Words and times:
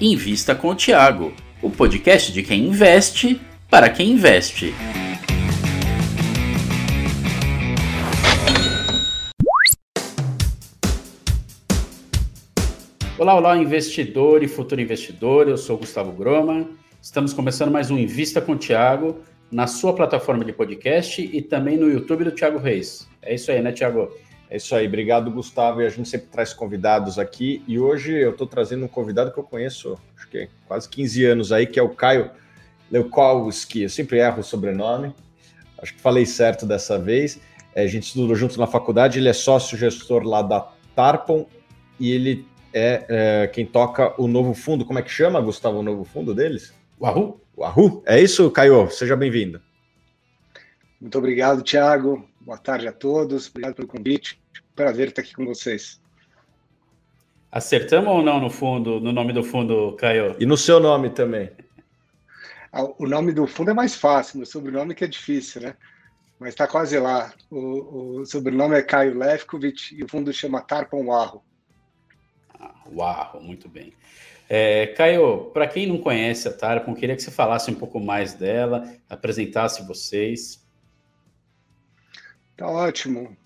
Invista 0.00 0.54
com 0.54 0.68
o 0.68 0.74
Tiago, 0.76 1.32
o 1.60 1.68
podcast 1.68 2.32
de 2.32 2.44
quem 2.44 2.68
investe 2.68 3.40
para 3.68 3.90
quem 3.90 4.12
investe. 4.12 4.72
Olá, 13.18 13.34
olá, 13.34 13.56
investidor 13.56 14.44
e 14.44 14.46
futuro 14.46 14.80
investidor. 14.80 15.48
Eu 15.48 15.56
sou 15.56 15.76
Gustavo 15.76 16.12
Groma. 16.12 16.70
Estamos 17.02 17.32
começando 17.32 17.72
mais 17.72 17.90
um 17.90 17.98
Invista 17.98 18.40
com 18.40 18.52
o 18.52 18.56
Tiago 18.56 19.18
na 19.50 19.66
sua 19.66 19.92
plataforma 19.92 20.44
de 20.44 20.52
podcast 20.52 21.20
e 21.20 21.42
também 21.42 21.76
no 21.76 21.90
YouTube 21.90 22.22
do 22.22 22.30
Tiago 22.30 22.58
Reis. 22.58 23.08
É 23.20 23.34
isso 23.34 23.50
aí, 23.50 23.60
né, 23.60 23.72
Tiago? 23.72 24.08
É 24.50 24.56
isso 24.56 24.74
aí, 24.74 24.86
obrigado 24.86 25.30
Gustavo. 25.30 25.82
E 25.82 25.86
a 25.86 25.90
gente 25.90 26.08
sempre 26.08 26.28
traz 26.28 26.52
convidados 26.52 27.18
aqui. 27.18 27.62
E 27.66 27.78
hoje 27.78 28.14
eu 28.14 28.30
estou 28.30 28.46
trazendo 28.46 28.84
um 28.84 28.88
convidado 28.88 29.30
que 29.30 29.38
eu 29.38 29.44
conheço, 29.44 29.98
acho 30.16 30.28
que 30.28 30.38
é 30.38 30.48
quase 30.66 30.88
15 30.88 31.24
anos 31.26 31.52
aí, 31.52 31.66
que 31.66 31.78
é 31.78 31.82
o 31.82 31.90
Caio 31.90 32.30
Leukowski. 32.90 33.82
Eu 33.82 33.88
sempre 33.88 34.18
erro 34.18 34.40
o 34.40 34.44
sobrenome, 34.44 35.14
acho 35.80 35.94
que 35.94 36.00
falei 36.00 36.24
certo 36.24 36.64
dessa 36.64 36.98
vez. 36.98 37.40
É, 37.74 37.82
a 37.82 37.86
gente 37.86 38.04
estudou 38.04 38.34
junto 38.34 38.58
na 38.58 38.66
faculdade, 38.66 39.18
ele 39.18 39.28
é 39.28 39.32
sócio-gestor 39.32 40.22
lá 40.22 40.40
da 40.40 40.66
Tarpon 40.96 41.46
e 42.00 42.10
ele 42.10 42.46
é, 42.72 43.04
é, 43.08 43.46
quem 43.48 43.66
toca 43.66 44.20
o 44.20 44.26
novo 44.26 44.54
fundo. 44.54 44.84
Como 44.84 44.98
é 44.98 45.02
que 45.02 45.10
chama, 45.10 45.40
Gustavo, 45.40 45.78
o 45.78 45.82
novo 45.82 46.04
fundo 46.04 46.34
deles? 46.34 46.72
O 46.98 47.06
Arru? 47.06 47.40
O 47.54 47.64
Arru? 47.64 48.02
É 48.06 48.20
isso, 48.20 48.50
Caio? 48.50 48.90
Seja 48.90 49.14
bem-vindo. 49.14 49.60
Muito 51.00 51.16
obrigado, 51.18 51.62
Thiago. 51.62 52.27
Boa 52.48 52.56
tarde 52.56 52.88
a 52.88 52.92
todos, 52.92 53.46
obrigado 53.50 53.74
pelo 53.74 53.86
convite. 53.86 54.40
Prazer 54.74 55.08
estar 55.08 55.20
aqui 55.20 55.34
com 55.34 55.44
vocês. 55.44 56.00
Acertamos 57.52 58.08
ou 58.08 58.22
não 58.22 58.40
no 58.40 58.48
fundo, 58.48 58.98
no 58.98 59.12
nome 59.12 59.34
do 59.34 59.44
fundo, 59.44 59.94
Caio? 59.96 60.34
E 60.40 60.46
no 60.46 60.56
seu 60.56 60.80
nome 60.80 61.10
também. 61.10 61.50
Ah, 62.72 62.84
o 62.84 63.06
nome 63.06 63.32
do 63.32 63.46
fundo 63.46 63.70
é 63.70 63.74
mais 63.74 63.94
fácil, 63.94 64.38
meu 64.38 64.46
sobrenome 64.46 64.94
que 64.94 65.04
é 65.04 65.06
difícil, 65.06 65.60
né? 65.60 65.76
Mas 66.40 66.54
está 66.54 66.66
quase 66.66 66.98
lá. 66.98 67.34
O, 67.50 68.20
o, 68.20 68.24
sobrenome 68.24 68.76
é 68.76 68.82
Caio 68.82 69.18
Lefkovic 69.18 69.94
e 69.94 70.02
o 70.02 70.08
fundo 70.08 70.32
chama 70.32 70.62
Tarpon 70.62 71.04
Warro. 71.04 71.44
Ah, 72.58 72.74
Warro, 72.90 73.42
muito 73.42 73.68
bem. 73.68 73.92
É, 74.48 74.86
Caio, 74.96 75.50
para 75.52 75.68
quem 75.68 75.86
não 75.86 75.98
conhece 75.98 76.48
a 76.48 76.52
Tarpon, 76.54 76.94
queria 76.94 77.14
que 77.14 77.22
você 77.22 77.30
falasse 77.30 77.70
um 77.70 77.74
pouco 77.74 78.00
mais 78.00 78.32
dela, 78.32 78.90
apresentasse 79.06 79.86
vocês. 79.86 80.66
Tá 82.58 82.66
ótimo. 82.66 83.36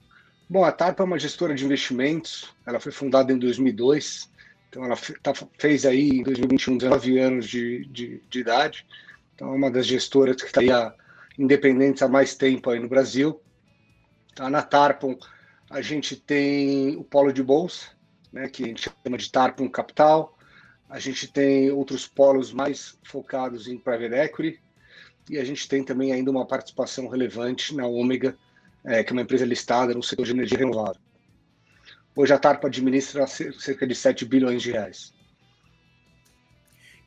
Bom, 0.49 0.65
a 0.65 0.73
TARP 0.73 0.99
é 0.99 1.03
uma 1.05 1.19
gestora 1.19 1.55
de 1.55 1.67
investimentos, 1.67 2.49
ela 2.65 2.81
foi 2.81 2.91
fundada 2.91 3.31
em 3.31 3.39
2002, 3.39 4.31
então 4.71 4.83
ela 4.87 4.97
tá, 5.23 5.35
fez 5.59 5.85
aí 5.85 6.09
em 6.09 6.23
2021 6.23 6.79
19 6.79 7.19
anos 7.19 7.47
de, 7.47 7.85
de, 7.85 8.23
de 8.27 8.41
idade, 8.41 8.87
então 9.35 9.53
é 9.53 9.55
uma 9.55 9.71
das 9.71 9.87
gestoras 9.87 10.37
que 10.37 10.47
está 10.47 10.95
independentes 11.39 12.03
há 12.03 12.09
mais 12.09 12.35
tempo 12.35 12.71
aí 12.71 12.81
no 12.81 12.89
Brasil. 12.89 13.39
Tá, 14.35 14.49
na 14.49 14.63
Tarpon 14.63 15.19
a 15.69 15.83
gente 15.83 16.17
tem 16.17 16.97
o 16.97 17.05
polo 17.05 17.35
de 17.35 17.43
bolsa, 17.43 17.89
né, 18.33 18.49
que 18.49 18.65
a 18.65 18.67
gente 18.67 18.91
chama 19.05 19.19
de 19.19 19.31
Tarpon 19.31 19.69
Capital, 19.69 20.39
a 20.89 20.99
gente 20.99 21.31
tem 21.31 21.71
outros 21.71 22.07
polos 22.07 22.51
mais 22.51 22.99
focados 23.03 23.69
em 23.69 23.77
private 23.77 24.15
equity, 24.15 24.63
e 25.29 25.37
a 25.37 25.45
gente 25.45 25.69
tem 25.69 25.85
também 25.85 26.13
ainda 26.13 26.31
uma 26.31 26.47
participação 26.47 27.09
relevante 27.09 27.77
na 27.77 27.87
Ômega, 27.87 28.39
é, 28.85 29.03
que 29.03 29.11
é 29.11 29.15
uma 29.15 29.23
empresa 29.23 29.45
listada 29.45 29.95
no 29.95 30.03
setor 30.03 30.25
de 30.25 30.33
energia 30.33 30.59
renovável. 30.59 31.01
Hoje 32.15 32.33
a 32.33 32.39
TARPA 32.39 32.69
administra 32.69 33.27
cerca 33.27 33.87
de 33.87 33.95
7 33.95 34.25
bilhões 34.25 34.63
de 34.63 34.73
reais. 34.73 35.15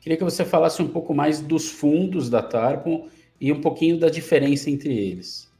Queria 0.00 0.16
que 0.16 0.24
você 0.24 0.44
falasse 0.44 0.82
um 0.82 0.88
pouco 0.88 1.14
mais 1.14 1.40
dos 1.40 1.70
fundos 1.70 2.30
da 2.30 2.42
TARPA 2.42 3.08
e 3.40 3.52
um 3.52 3.60
pouquinho 3.60 3.98
da 3.98 4.08
diferença 4.08 4.70
entre 4.70 4.96
eles. 4.96 5.50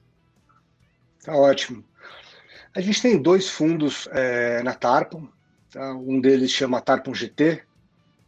Tá 1.24 1.36
ótimo. 1.36 1.84
A 2.74 2.80
gente 2.80 3.02
tem 3.02 3.20
dois 3.20 3.48
fundos 3.48 4.08
é, 4.12 4.62
na 4.62 4.74
Tarpon. 4.74 5.26
Tá? 5.70 5.94
Um 5.94 6.20
deles 6.20 6.50
chama 6.50 6.80
Tarpon 6.80 7.14
GT. 7.14 7.62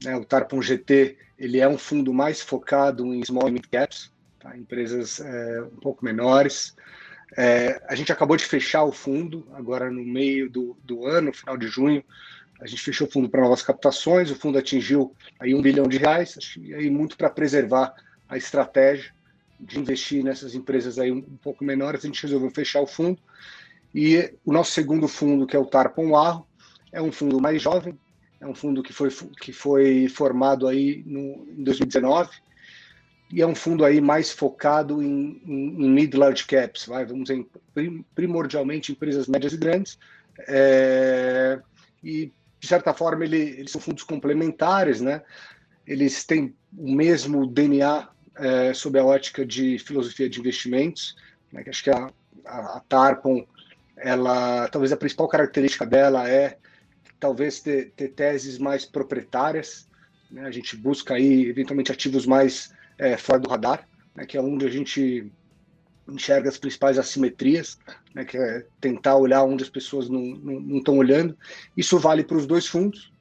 Né? 0.02 0.16
O 0.16 0.24
Tarpon 0.24 0.60
GT 0.60 1.16
ele 1.38 1.60
é 1.60 1.68
um 1.68 1.78
fundo 1.78 2.12
mais 2.12 2.40
focado 2.40 3.14
em 3.14 3.24
small 3.24 3.50
mid 3.50 3.66
caps, 3.70 4.10
tá? 4.40 4.56
empresas 4.56 5.20
é, 5.20 5.62
um 5.62 5.76
pouco 5.76 6.04
menores. 6.04 6.74
É, 7.40 7.80
a 7.86 7.94
gente 7.94 8.10
acabou 8.10 8.36
de 8.36 8.44
fechar 8.44 8.82
o 8.82 8.90
fundo, 8.90 9.46
agora 9.52 9.88
no 9.88 10.04
meio 10.04 10.50
do, 10.50 10.76
do 10.82 11.06
ano, 11.06 11.32
final 11.32 11.56
de 11.56 11.68
junho, 11.68 12.02
a 12.60 12.66
gente 12.66 12.82
fechou 12.82 13.06
o 13.06 13.10
fundo 13.10 13.28
para 13.28 13.42
novas 13.42 13.62
captações, 13.62 14.28
o 14.28 14.34
fundo 14.34 14.58
atingiu 14.58 15.14
aí 15.38 15.54
um 15.54 15.62
bilhão 15.62 15.86
de 15.86 15.98
reais, 15.98 16.36
aí 16.74 16.90
muito 16.90 17.16
para 17.16 17.30
preservar 17.30 17.94
a 18.28 18.36
estratégia 18.36 19.12
de 19.60 19.78
investir 19.78 20.24
nessas 20.24 20.56
empresas 20.56 20.98
aí 20.98 21.12
um, 21.12 21.18
um, 21.18 21.36
pouco 21.40 21.62
menores, 21.62 22.02
a 22.02 22.08
gente 22.08 22.20
resolveu 22.20 22.50
fechar 22.50 22.80
o 22.80 22.88
fundo. 22.88 23.20
E 23.94 24.34
o 24.44 24.52
nosso 24.52 24.72
segundo 24.72 25.06
fundo, 25.06 25.46
que 25.46 25.54
é 25.54 25.60
o 25.60 25.66
Tarpon 25.66 26.16
Arro, 26.16 26.44
é 26.90 27.00
um 27.00 27.12
fundo 27.12 27.40
mais 27.40 27.62
jovem, 27.62 27.96
é 28.40 28.48
um 28.48 28.54
fundo 28.54 28.82
que 28.82 28.92
foi, 28.92 29.10
que 29.40 29.52
foi 29.52 30.08
formado 30.08 30.66
aí 30.66 31.04
no, 31.06 31.46
em 31.56 31.62
2019, 31.62 32.30
e 33.30 33.42
é 33.42 33.46
um 33.46 33.54
fundo 33.54 33.84
aí 33.84 34.00
mais 34.00 34.30
focado 34.30 35.02
em, 35.02 35.42
em, 35.44 35.84
em 35.84 35.90
mid 35.90 36.14
large 36.14 36.46
caps, 36.46 36.86
vai, 36.86 37.04
vamos 37.04 37.28
dizer, 37.28 37.46
primordialmente 38.14 38.92
empresas 38.92 39.28
médias 39.28 39.52
e 39.52 39.56
grandes, 39.56 39.98
é, 40.46 41.60
e 42.02 42.32
de 42.58 42.66
certa 42.66 42.94
forma 42.94 43.24
ele, 43.24 43.38
eles 43.38 43.70
são 43.70 43.80
fundos 43.80 44.02
complementares, 44.02 45.00
né? 45.00 45.22
Eles 45.86 46.24
têm 46.24 46.54
o 46.76 46.92
mesmo 46.92 47.46
DNA 47.46 48.08
é, 48.36 48.74
sob 48.74 48.98
a 48.98 49.04
ótica 49.04 49.44
de 49.44 49.78
filosofia 49.78 50.28
de 50.28 50.40
investimentos, 50.40 51.16
né? 51.52 51.64
acho 51.66 51.84
que 51.84 51.90
a, 51.90 52.10
a, 52.44 52.76
a 52.76 52.80
Tarpon, 52.88 53.46
ela, 53.96 54.68
talvez 54.68 54.92
a 54.92 54.96
principal 54.96 55.28
característica 55.28 55.84
dela 55.84 56.28
é 56.28 56.56
talvez 57.20 57.60
ter, 57.60 57.92
ter 57.96 58.08
teses 58.08 58.58
mais 58.58 58.84
proprietárias, 58.84 59.88
né? 60.30 60.46
A 60.46 60.50
gente 60.50 60.76
busca 60.76 61.14
aí 61.14 61.46
eventualmente 61.46 61.92
ativos 61.92 62.26
mais 62.26 62.72
é, 62.98 63.16
fora 63.16 63.38
do 63.38 63.48
radar, 63.48 63.88
né, 64.14 64.26
que 64.26 64.36
é 64.36 64.40
onde 64.40 64.66
a 64.66 64.70
gente 64.70 65.32
enxerga 66.08 66.48
as 66.48 66.58
principais 66.58 66.98
assimetrias, 66.98 67.78
né, 68.14 68.24
que 68.24 68.36
é 68.36 68.64
tentar 68.80 69.16
olhar 69.16 69.44
onde 69.44 69.62
as 69.62 69.70
pessoas 69.70 70.08
não 70.08 70.78
estão 70.78 70.96
olhando. 70.96 71.36
Isso 71.76 71.98
vale 71.98 72.24
para 72.24 72.36
os 72.36 72.46
dois 72.46 72.66
fundos. 72.66 73.12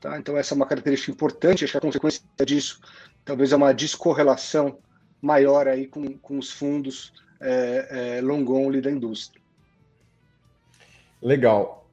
Tá? 0.00 0.18
Então, 0.18 0.36
essa 0.36 0.54
é 0.54 0.56
uma 0.56 0.66
característica 0.66 1.12
importante. 1.12 1.64
Acho 1.64 1.72
que 1.72 1.78
a 1.78 1.80
consequência 1.80 2.22
disso 2.44 2.80
talvez 3.24 3.52
é 3.52 3.56
uma 3.56 3.72
descorrelação 3.72 4.78
maior 5.20 5.68
aí 5.68 5.86
com, 5.86 6.18
com 6.18 6.38
os 6.38 6.50
fundos 6.50 7.12
é, 7.40 8.16
é, 8.16 8.20
long 8.20 8.44
only 8.50 8.80
da 8.80 8.90
indústria. 8.90 9.40
Legal. 11.20 11.88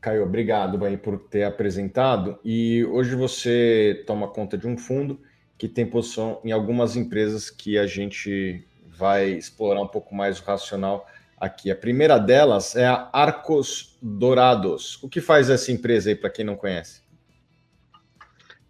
Caio, 0.00 0.24
obrigado 0.24 0.82
aí 0.84 0.96
por 0.96 1.18
ter 1.18 1.44
apresentado. 1.44 2.38
E 2.44 2.84
hoje 2.86 3.14
você 3.14 4.02
toma 4.06 4.26
conta 4.26 4.58
de 4.58 4.66
um 4.66 4.76
fundo 4.76 5.20
que 5.60 5.68
tem 5.68 5.84
posição 5.84 6.40
em 6.42 6.52
algumas 6.52 6.96
empresas 6.96 7.50
que 7.50 7.76
a 7.76 7.86
gente 7.86 8.66
vai 8.96 9.28
explorar 9.28 9.82
um 9.82 9.86
pouco 9.86 10.14
mais 10.14 10.40
o 10.40 10.42
racional 10.42 11.06
aqui. 11.36 11.70
A 11.70 11.76
primeira 11.76 12.16
delas 12.16 12.74
é 12.74 12.86
a 12.86 13.10
Arcos 13.12 13.98
Dourados. 14.00 14.98
O 15.02 15.08
que 15.08 15.20
faz 15.20 15.50
essa 15.50 15.70
empresa 15.70 16.08
aí, 16.08 16.16
para 16.16 16.30
quem 16.30 16.46
não 16.46 16.56
conhece? 16.56 17.02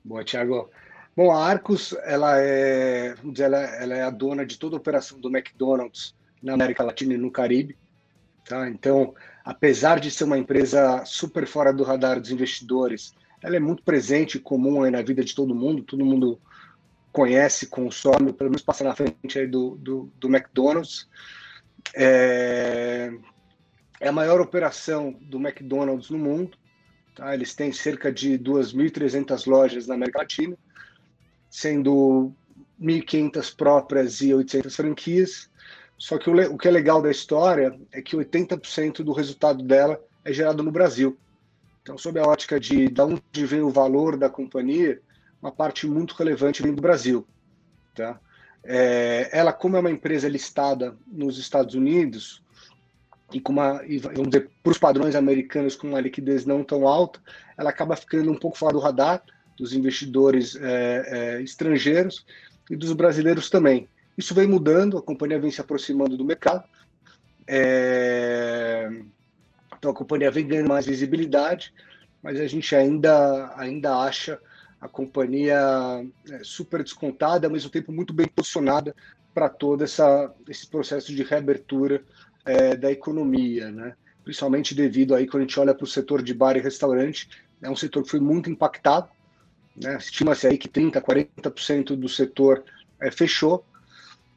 Boa, 0.05 0.25
Thiago. 0.25 0.69
Bom, 1.17 1.31
a 1.31 1.47
Arcos, 1.47 1.95
ela 2.03 2.41
é, 2.41 3.15
vamos 3.15 3.35
dizer, 3.35 3.45
ela, 3.45 3.61
ela, 3.77 3.95
é 3.95 4.03
a 4.03 4.11
dona 4.11 4.45
de 4.45 4.59
toda 4.59 4.75
a 4.75 4.79
operação 4.79 5.21
do 5.21 5.29
McDonald's 5.29 6.13
na 6.43 6.55
América 6.55 6.83
Latina 6.83 7.15
e 7.15 7.19
no 7.19 7.31
Caribe. 7.31 7.79
Tá? 8.49 8.69
Então, 8.69 9.15
apesar 9.45 10.01
de 10.01 10.11
ser 10.11 10.25
uma 10.25 10.39
empresa 10.39 11.05
super 11.05 11.47
fora 11.47 11.73
do 11.73 11.85
radar 11.85 12.19
dos 12.19 12.33
investidores, 12.33 13.15
ela 13.41 13.55
é 13.55 13.61
muito 13.61 13.85
presente 13.85 14.39
e 14.39 14.41
comum 14.41 14.91
na 14.91 15.03
vida 15.03 15.23
de 15.23 15.37
todo 15.37 15.55
mundo. 15.55 15.85
Todo 15.85 16.05
mundo 16.05 16.41
conhece, 17.13 17.67
consome, 17.67 18.33
pelo 18.33 18.51
menos 18.51 18.63
passa 18.63 18.85
na 18.85 18.95
frente 18.95 19.47
do, 19.47 19.77
do, 19.77 20.13
do 20.19 20.29
McDonald's. 20.29 21.09
É, 21.95 23.11
é, 24.01 24.09
a 24.09 24.13
maior 24.13 24.41
operação 24.41 25.13
do 25.21 25.39
McDonald's 25.39 26.11
no 26.11 26.19
mundo. 26.19 26.57
Tá? 27.15 27.35
Eles 27.35 27.55
têm 27.55 27.73
cerca 27.73 28.13
de 28.13 28.39
2.300 28.39 29.47
lojas 29.47 29.87
na 29.87 29.95
América 29.95 30.21
Latina, 30.21 30.57
sendo 31.51 32.33
1.500 32.81 33.57
próprias 33.57 34.21
e 34.21 34.33
800 34.33 34.75
franquias. 34.75 35.51
Só 35.99 36.17
que 36.17 36.31
o, 36.31 36.55
o 36.55 36.57
que 36.57 36.69
é 36.69 36.71
legal 36.71 37.03
da 37.03 37.11
história 37.11 37.79
é 37.93 38.01
que 38.01 38.17
80% 38.17 39.03
do 39.03 39.13
resultado 39.13 39.63
dela 39.63 40.01
é 40.25 40.33
gerado 40.33 40.63
no 40.63 40.71
Brasil. 40.71 41.19
Então, 41.83 41.99
sob 41.99 42.19
a 42.21 42.27
ótica 42.27 42.61
de, 42.61 42.89
de 42.89 43.01
onde 43.01 43.47
vem 43.47 43.63
o 43.63 43.71
valor 43.71 44.17
da 44.17 44.29
companhia, 44.29 45.01
uma 45.41 45.51
parte 45.51 45.87
muito 45.87 46.15
relevante 46.15 46.63
vem 46.63 46.75
do 46.75 46.83
Brasil. 46.83 47.27
Tá? 47.95 48.21
É, 48.63 49.29
ela, 49.33 49.53
como 49.53 49.77
é 49.77 49.81
uma 49.81 49.91
empresa 49.91 50.29
listada 50.29 50.97
nos 51.07 51.39
Estados 51.39 51.75
Unidos, 51.75 52.43
e 53.33 53.41
com 53.41 53.53
uma, 53.53 53.81
vamos 54.15 54.31
dizer, 54.31 54.51
para 54.63 54.73
os 54.73 54.79
padrões 54.79 55.15
americanos 55.15 55.77
com 55.77 55.89
uma 55.89 56.01
liquidez 56.01 56.45
não 56.45 56.65
tão 56.65 56.87
alta, 56.87 57.21
ela 57.57 57.71
acaba 57.71 57.97
ficando 57.97 58.31
um 58.31 58.37
pouco 58.37 58.59
fora 58.59 58.73
do 58.73 58.81
radar, 58.81 59.23
dos 59.57 59.73
investidores 59.73 60.57
é, 60.57 61.05
é, 61.07 61.43
estrangeiros 61.43 62.25
e 62.69 62.77
dos 62.77 62.93
brasileiros 62.93 63.49
também. 63.49 63.89
Isso 64.17 64.35
vem 64.35 64.47
mudando, 64.47 64.99
a 64.99 65.03
companhia 65.03 65.39
vem 65.39 65.51
se 65.51 65.61
aproximando 65.61 66.17
do 66.17 66.25
mercado. 66.25 66.65
É... 67.47 68.91
Então 69.79 69.91
a 69.91 69.95
companhia 69.95 70.31
vem 70.31 70.47
ganhando 70.47 70.69
mais 70.69 70.87
visibilidade, 70.87 71.73
mas 72.23 72.39
a 72.39 72.47
gente 72.47 72.77
ainda, 72.77 73.53
ainda 73.57 73.97
acha 73.97 74.39
a 74.81 74.89
companhia 74.89 75.61
é, 76.31 76.41
super 76.43 76.83
descontada, 76.83 77.47
ao 77.47 77.53
mesmo 77.53 77.71
tempo 77.71 77.93
muito 77.93 78.15
bem 78.15 78.27
posicionada 78.27 78.95
para 79.35 79.49
todo 79.49 79.85
essa, 79.85 80.33
esse 80.49 80.67
processo 80.67 81.15
de 81.15 81.23
reabertura 81.23 82.03
é, 82.45 82.75
da 82.75 82.91
economia, 82.91 83.71
né? 83.71 83.95
principalmente 84.25 84.75
devido 84.75 85.15
aí 85.15 85.27
quando 85.27 85.43
a 85.43 85.47
gente 85.47 85.61
olha 85.61 85.75
para 85.75 85.85
o 85.85 85.89
setor 85.89 86.23
de 86.23 86.33
bar 86.33 86.57
e 86.57 86.61
restaurante, 86.61 87.29
é 87.61 87.69
um 87.69 87.77
setor 87.77 88.03
que 88.03 88.11
foi 88.11 88.21
muito 88.21 88.51
impactado, 88.51 89.09
né? 89.77 89.99
estima-se 89.99 90.47
aí 90.47 90.57
que 90.57 90.69
30%, 90.69 91.01
40% 91.03 91.97
do 91.97 92.09
setor 92.09 92.65
é, 93.01 93.11
fechou, 93.11 93.65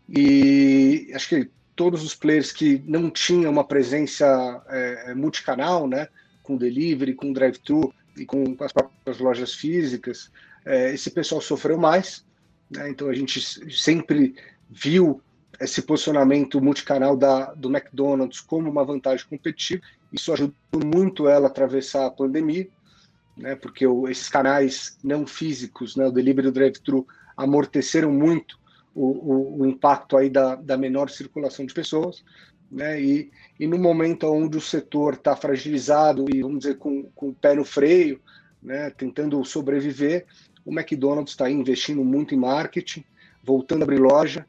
e 0.10 1.10
acho 1.16 1.30
que 1.30 1.50
todos 1.75 2.04
os 2.04 2.13
players 2.13 2.51
que 2.51 2.84
não 2.86 3.10
tinham 3.10 3.51
uma 3.51 3.63
presença 3.63 4.62
é, 4.68 5.13
multicanal, 5.16 5.88
né? 5.88 6.10
com 6.44 6.57
delivery, 6.57 7.16
com 7.16 7.31
drive-thru 7.31 7.94
e 8.18 8.25
com, 8.25 8.56
as 8.60 8.71
próprias 8.71 9.19
lojas 9.19 9.54
físicas, 9.54 10.31
é, 10.65 10.94
esse 10.94 11.12
pessoal 11.12 11.42
sofreu 11.42 11.77
mais, 11.77 12.25
né? 12.69 12.89
então 12.89 13.10
a 13.10 13.13
gente 13.13 13.42
sempre 13.71 14.36
viu 14.69 15.21
esse 15.60 15.81
posicionamento 15.81 16.62
multicanal 16.62 17.15
da, 17.15 17.54
do 17.54 17.69
McDonald's 17.69 18.42
como 18.42 18.69
uma 18.69 18.83
vantagem 18.83 19.25
competitiva. 19.27 19.81
Isso 20.12 20.31
ajudou 20.33 20.56
muito 20.86 21.27
ela 21.27 21.48
a 21.48 21.50
atravessar 21.50 22.06
a 22.06 22.12
pandemia, 22.12 22.68
né, 23.38 23.56
porque 23.56 23.86
o, 23.86 24.07
esses 24.07 24.30
canais 24.30 24.98
não 25.04 25.25
físicos, 25.25 25.95
né, 25.95 26.06
o 26.06 26.12
delivery 26.12 26.48
e 26.48 26.50
o 26.50 26.54
drive-thru, 26.54 27.07
amorteceram 27.36 28.12
muito 28.12 28.60
o, 28.94 29.06
o, 29.06 29.62
o, 29.62 29.65
impacto 29.65 30.18
aí 30.18 30.30
da, 30.30 30.56
da 30.56 30.77
menor 30.77 31.10
circulação 31.10 31.65
de 31.65 31.74
pessoas. 31.74 32.24
Né, 32.74 33.00
e, 33.00 33.31
e 33.60 33.68
no 33.68 33.78
momento 33.78 34.25
onde 34.25 34.58
o 34.58 34.62
setor 34.62 35.14
está 35.14 35.36
fragilizado 35.36 36.25
e, 36.34 36.42
vamos 36.42 36.60
dizer, 36.60 36.80
com, 36.80 37.04
com 37.14 37.30
o 37.30 37.34
pé 37.34 37.54
no 37.54 37.64
freio, 37.64 38.20
né, 38.64 38.90
tentando 38.90 39.46
sobreviver, 39.46 40.25
o 40.66 40.74
McDonald's 40.74 41.34
está 41.34 41.48
investindo 41.48 42.04
muito 42.04 42.34
em 42.34 42.38
marketing, 42.40 43.06
voltando 43.44 43.81
a 43.81 43.84
abrir 43.84 44.00
loja, 44.00 44.48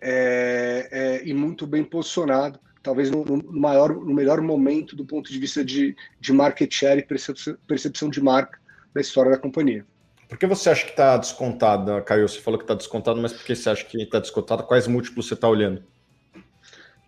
é, 0.00 0.88
é, 0.90 1.28
e 1.28 1.32
muito 1.32 1.64
bem 1.64 1.84
posicionado, 1.84 2.58
talvez 2.82 3.08
no, 3.08 3.24
no, 3.24 3.52
maior, 3.52 3.94
no 3.94 4.14
melhor 4.14 4.40
momento 4.40 4.96
do 4.96 5.04
ponto 5.04 5.30
de 5.30 5.38
vista 5.38 5.64
de, 5.64 5.94
de 6.18 6.32
market 6.32 6.74
share 6.74 6.98
e 6.98 7.56
percepção, 7.66 8.10
de 8.10 8.20
marca 8.20 8.58
da 8.92 9.00
história 9.00 9.30
da 9.30 9.38
companhia. 9.38 9.86
Por 10.28 10.38
que 10.38 10.46
você 10.46 10.70
acha 10.70 10.84
que 10.84 10.90
está 10.90 11.16
descontada, 11.16 12.00
Caio? 12.02 12.28
Você 12.28 12.40
falou 12.40 12.58
que 12.58 12.64
está 12.64 12.74
descontado, 12.74 13.20
mas 13.20 13.32
por 13.32 13.44
que 13.44 13.54
você 13.54 13.70
acha 13.70 13.84
que 13.84 14.00
está 14.02 14.18
descontado? 14.18 14.64
Quais 14.64 14.88
múltiplos 14.88 15.28
você 15.28 15.34
está 15.34 15.48
olhando? 15.48 15.84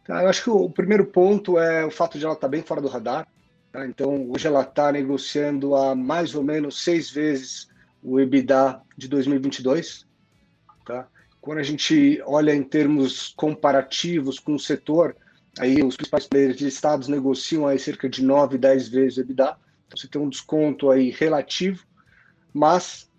Eu 0.08 0.28
acho 0.28 0.42
que 0.42 0.50
o, 0.50 0.68
primeiro 0.68 1.06
ponto 1.06 1.58
é 1.58 1.84
o 1.84 1.90
fato 1.90 2.18
de 2.18 2.24
ela 2.24 2.34
estar 2.34 2.46
tá 2.46 2.50
bem 2.50 2.62
fora 2.62 2.80
do 2.80 2.88
radar. 2.88 3.26
Tá? 3.70 3.86
Então, 3.86 4.30
hoje 4.30 4.46
ela 4.46 4.62
está 4.62 4.90
negociando 4.90 5.74
a 5.74 5.94
mais 5.94 6.34
ou 6.34 6.42
menos 6.42 6.82
seis 6.82 7.10
vezes 7.10 7.68
o 8.02 8.20
EBITDA 8.20 8.80
de 8.96 9.08
2022. 9.08 10.06
Tá? 10.84 11.06
Quando 11.40 11.58
a 11.58 11.62
gente 11.62 12.20
olha 12.26 12.54
em 12.54 12.62
termos 12.62 13.32
comparativos 13.36 14.38
com 14.38 14.54
o 14.54 14.60
setor, 14.60 15.16
aí 15.58 15.82
os 15.82 15.96
principais 15.96 16.26
players 16.26 16.60
listados 16.60 17.08
negociam 17.08 17.66
aí 17.66 17.78
cerca 17.78 18.08
de 18.08 18.24
9, 18.24 18.58
10 18.58 18.88
vezes 18.88 19.18
o 19.18 19.20
EBITDA. 19.20 19.56
Então 19.86 19.96
você 19.96 20.08
tem 20.08 20.20
um 20.20 20.28
desconto 20.28 20.90
aí 20.90 21.10
relativo, 21.10 21.84
mas 22.52 23.10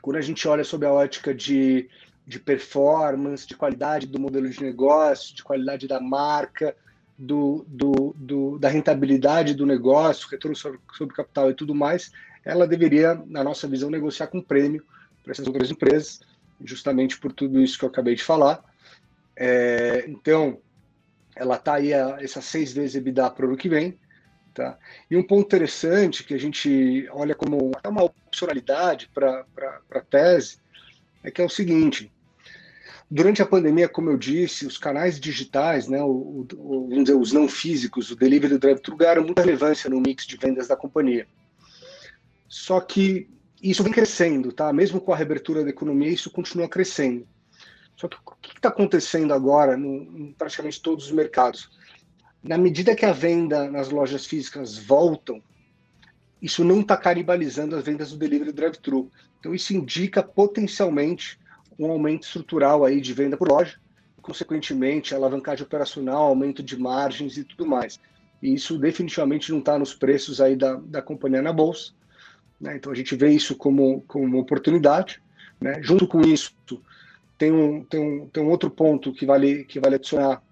quando 0.00 0.16
a 0.16 0.20
gente 0.20 0.46
olha 0.48 0.64
sob 0.64 0.84
a 0.84 0.92
ótica 0.92 1.34
de, 1.34 1.88
de 2.26 2.38
performance, 2.38 3.46
de 3.46 3.56
qualidade 3.56 4.06
do 4.06 4.20
modelo 4.20 4.48
de 4.48 4.62
negócio, 4.62 5.34
de 5.34 5.42
qualidade 5.42 5.88
da 5.88 6.00
marca, 6.00 6.74
do, 7.18 7.64
do, 7.68 8.14
do, 8.16 8.58
da 8.58 8.68
rentabilidade 8.68 9.54
do 9.54 9.66
negócio, 9.66 10.28
retorno 10.28 10.56
sobre, 10.56 10.80
sobre 10.94 11.14
capital 11.14 11.50
e 11.50 11.54
tudo 11.54 11.74
mais, 11.74 12.10
ela 12.44 12.66
deveria, 12.66 13.14
na 13.26 13.44
nossa 13.44 13.68
visão, 13.68 13.90
negociar 13.90 14.28
com 14.28 14.40
prêmio 14.40 14.84
para 15.22 15.32
essas 15.32 15.46
outras 15.46 15.70
empresas 15.70 16.20
justamente 16.64 17.18
por 17.18 17.32
tudo 17.32 17.60
isso 17.60 17.78
que 17.78 17.84
eu 17.84 17.88
acabei 17.88 18.14
de 18.14 18.22
falar. 18.22 18.62
É, 19.36 20.04
então, 20.08 20.58
ela 21.34 21.56
está 21.56 21.74
aí 21.74 21.92
a, 21.92 22.18
essas 22.20 22.44
seis 22.44 22.72
vezes 22.72 22.96
EBITDA 22.96 23.30
para 23.30 23.44
o 23.44 23.48
ano 23.48 23.56
que 23.56 23.68
vem. 23.68 23.98
Tá? 24.54 24.78
E 25.10 25.16
um 25.16 25.22
ponto 25.22 25.46
interessante 25.46 26.22
que 26.24 26.34
a 26.34 26.38
gente 26.38 27.08
olha 27.10 27.34
como 27.34 27.72
até 27.74 27.88
uma 27.88 28.04
opcionalidade 28.04 29.10
para 29.14 29.46
a 29.90 30.00
tese 30.00 30.58
é 31.22 31.30
que 31.30 31.40
é 31.40 31.44
o 31.44 31.48
seguinte: 31.48 32.12
durante 33.10 33.42
a 33.42 33.46
pandemia, 33.46 33.88
como 33.88 34.10
eu 34.10 34.16
disse, 34.16 34.66
os 34.66 34.78
canais 34.78 35.20
digitais, 35.20 35.88
né, 35.88 36.02
o, 36.02 36.46
o, 36.56 36.88
vamos 36.88 37.04
dizer, 37.04 37.16
os 37.16 37.32
não 37.32 37.48
físicos, 37.48 38.10
o 38.10 38.16
delivery 38.16 38.54
e 38.54 38.56
o 38.56 38.58
drive-thru 38.58 38.96
ganharam 38.96 39.22
muita 39.22 39.42
relevância 39.42 39.90
no 39.90 40.00
mix 40.00 40.26
de 40.26 40.36
vendas 40.36 40.68
da 40.68 40.76
companhia. 40.76 41.26
Só 42.48 42.80
que 42.80 43.28
isso 43.62 43.82
vem 43.82 43.92
crescendo, 43.92 44.52
tá? 44.52 44.72
Mesmo 44.72 45.00
com 45.00 45.12
a 45.12 45.16
reabertura 45.16 45.62
da 45.62 45.70
economia, 45.70 46.08
isso 46.08 46.30
continua 46.30 46.68
crescendo. 46.68 47.26
Só 47.96 48.08
que 48.08 48.16
o 48.16 48.36
que 48.40 48.56
está 48.56 48.68
acontecendo 48.68 49.32
agora 49.32 49.76
no, 49.76 50.02
em 50.18 50.34
praticamente 50.36 50.82
todos 50.82 51.06
os 51.06 51.12
mercados? 51.12 51.70
Na 52.42 52.58
medida 52.58 52.96
que 52.96 53.06
a 53.06 53.12
venda 53.12 53.70
nas 53.70 53.90
lojas 53.90 54.26
físicas 54.26 54.76
voltam, 54.76 55.40
isso 56.42 56.64
não 56.64 56.80
está 56.80 56.96
canibalizando 56.96 57.76
as 57.76 57.84
vendas 57.84 58.10
do 58.10 58.18
delivery 58.18 58.52
drive-thru. 58.52 59.08
Então 59.38 59.54
isso 59.54 59.72
indica 59.72 60.22
potencialmente 60.22 61.38
um 61.78 61.90
aumento 61.90 62.24
estrutural 62.24 62.84
aí 62.84 63.00
de 63.00 63.14
venda 63.14 63.36
por 63.36 63.48
loja, 63.48 63.78
consequentemente 64.20 65.14
alavancagem 65.14 65.64
operacional, 65.64 66.24
aumento 66.24 66.62
de 66.62 66.76
margens 66.76 67.36
e 67.38 67.44
tudo 67.44 67.64
mais. 67.64 68.00
E 68.42 68.52
isso 68.52 68.76
definitivamente 68.76 69.52
não 69.52 69.60
está 69.60 69.78
nos 69.78 69.94
preços 69.94 70.40
aí 70.40 70.56
da, 70.56 70.74
da 70.74 71.00
companhia 71.00 71.40
na 71.40 71.52
bolsa. 71.52 71.92
Né? 72.60 72.76
Então 72.76 72.90
a 72.90 72.94
gente 72.94 73.14
vê 73.14 73.30
isso 73.30 73.54
como, 73.54 74.02
como 74.08 74.24
uma 74.24 74.38
oportunidade. 74.38 75.22
Né? 75.60 75.80
Junto 75.80 76.08
com 76.08 76.22
isso, 76.22 76.52
tem 77.38 77.52
um, 77.52 77.84
tem, 77.84 78.00
um, 78.00 78.28
tem 78.28 78.42
um 78.42 78.48
outro 78.48 78.68
ponto 78.68 79.12
que 79.12 79.24
vale, 79.24 79.64
que 79.64 79.78
vale 79.78 79.94
adicionar. 79.94 80.42